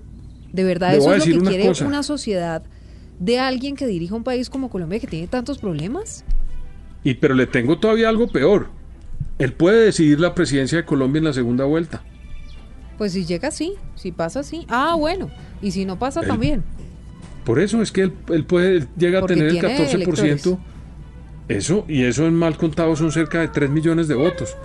De 0.52 0.64
verdad, 0.64 0.96
eso 0.96 1.14
es 1.14 1.28
lo 1.28 1.44
que 1.44 1.50
quiere 1.50 1.72
una 1.86 2.02
sociedad 2.02 2.64
de 3.20 3.40
alguien 3.40 3.76
que 3.76 3.86
dirija 3.86 4.16
un 4.16 4.24
país 4.24 4.50
como 4.50 4.70
Colombia 4.70 5.00
que 5.00 5.08
tiene 5.08 5.28
tantos 5.28 5.60
problemas? 5.60 6.24
Y 7.04 7.16
pero 7.16 7.36
le 7.36 7.48
tengo 7.48 7.78
todavía 7.78 8.10
algo 8.10 8.28
peor. 8.28 8.68
Él 9.38 9.54
puede 9.54 9.86
decidir 9.86 10.20
la 10.20 10.36
presidencia 10.36 10.80
de 10.80 10.86
Colombia 10.86 11.20
en 11.20 11.26
la 11.26 11.34
segunda 11.34 11.66
vuelta. 11.66 12.04
Pues 12.98 13.14
si 13.14 13.26
llega 13.26 13.48
así, 13.48 13.76
si 13.96 14.12
pasa 14.12 14.42
así. 14.42 14.66
Ah, 14.68 14.96
bueno. 14.98 15.30
Y 15.62 15.72
si 15.72 15.86
no 15.86 15.98
pasa 15.98 16.22
también. 16.22 16.64
Por 17.46 17.60
eso 17.60 17.82
es 17.82 17.92
que 17.92 18.02
él, 18.02 18.14
él 18.30 18.44
puede 18.44 18.88
llega 18.98 19.20
a 19.20 19.26
tener 19.26 19.48
el 19.48 19.60
14%. 19.60 20.60
Eso, 21.48 21.86
y 21.88 22.04
eso 22.04 22.28
en 22.28 22.36
mal 22.36 22.58
contado 22.58 22.96
son 22.96 23.12
cerca 23.12 23.40
de 23.40 23.48
3 23.48 23.70
millones 23.70 24.08
de 24.08 24.16
votos. 24.16 24.56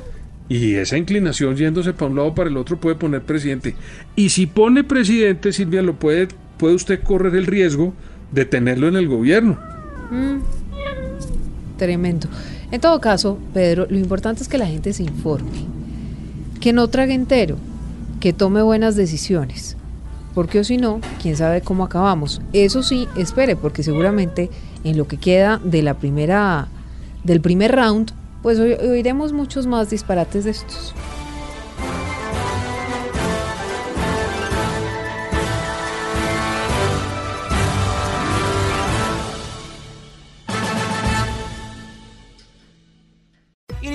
Y 0.49 0.75
esa 0.75 0.99
inclinación 0.99 1.57
yéndose 1.57 1.95
para 1.95 2.11
un 2.11 2.17
lado 2.17 2.29
o 2.29 2.35
para 2.35 2.51
el 2.51 2.57
otro 2.57 2.79
puede 2.79 2.97
poner 2.97 3.23
presidente. 3.23 3.75
Y 4.17 4.29
si 4.29 4.47
pone 4.47 4.85
presidente, 4.85 5.53
Silvia, 5.53 5.81
lo 5.81 5.95
puede, 5.95 6.29
puede 6.59 6.75
usted 6.75 7.03
correr 7.03 7.35
el 7.37 7.47
riesgo 7.47 7.95
de 8.35 8.45
tenerlo 8.45 8.89
en 8.89 8.97
el 8.97 9.09
gobierno. 9.09 9.59
Mm. 10.11 10.41
Tremendo. 11.79 12.29
En 12.71 12.81
todo 12.81 13.01
caso, 13.01 13.39
Pedro, 13.53 13.87
lo 13.89 13.99
importante 13.99 14.43
es 14.43 14.49
que 14.49 14.59
la 14.59 14.67
gente 14.67 14.93
se 14.93 15.05
informe, 15.05 15.51
que 16.61 16.73
no 16.73 16.89
trague 16.89 17.15
entero, 17.15 17.57
que 18.21 18.33
tome 18.33 18.63
buenas 18.63 18.97
decisiones, 18.97 19.77
porque 20.35 20.61
o 20.61 20.65
si 20.65 20.77
no, 20.77 21.01
quién 21.23 21.37
sabe 21.37 21.61
cómo 21.61 21.85
acabamos. 21.85 22.41
Eso 22.53 22.83
sí, 22.83 23.07
espere, 23.17 23.55
porque 23.55 23.83
seguramente 23.83 24.51
en 24.83 24.97
lo 24.97 25.07
que 25.07 25.17
queda 25.17 25.61
de 25.63 25.83
la 25.83 25.95
primera, 25.95 26.69
del 27.23 27.41
primer 27.41 27.75
round, 27.75 28.13
pues 28.43 28.59
oiremos 28.59 29.33
muchos 29.33 29.67
más 29.67 29.91
disparates 29.91 30.45
de 30.45 30.51
estos. 30.51 30.95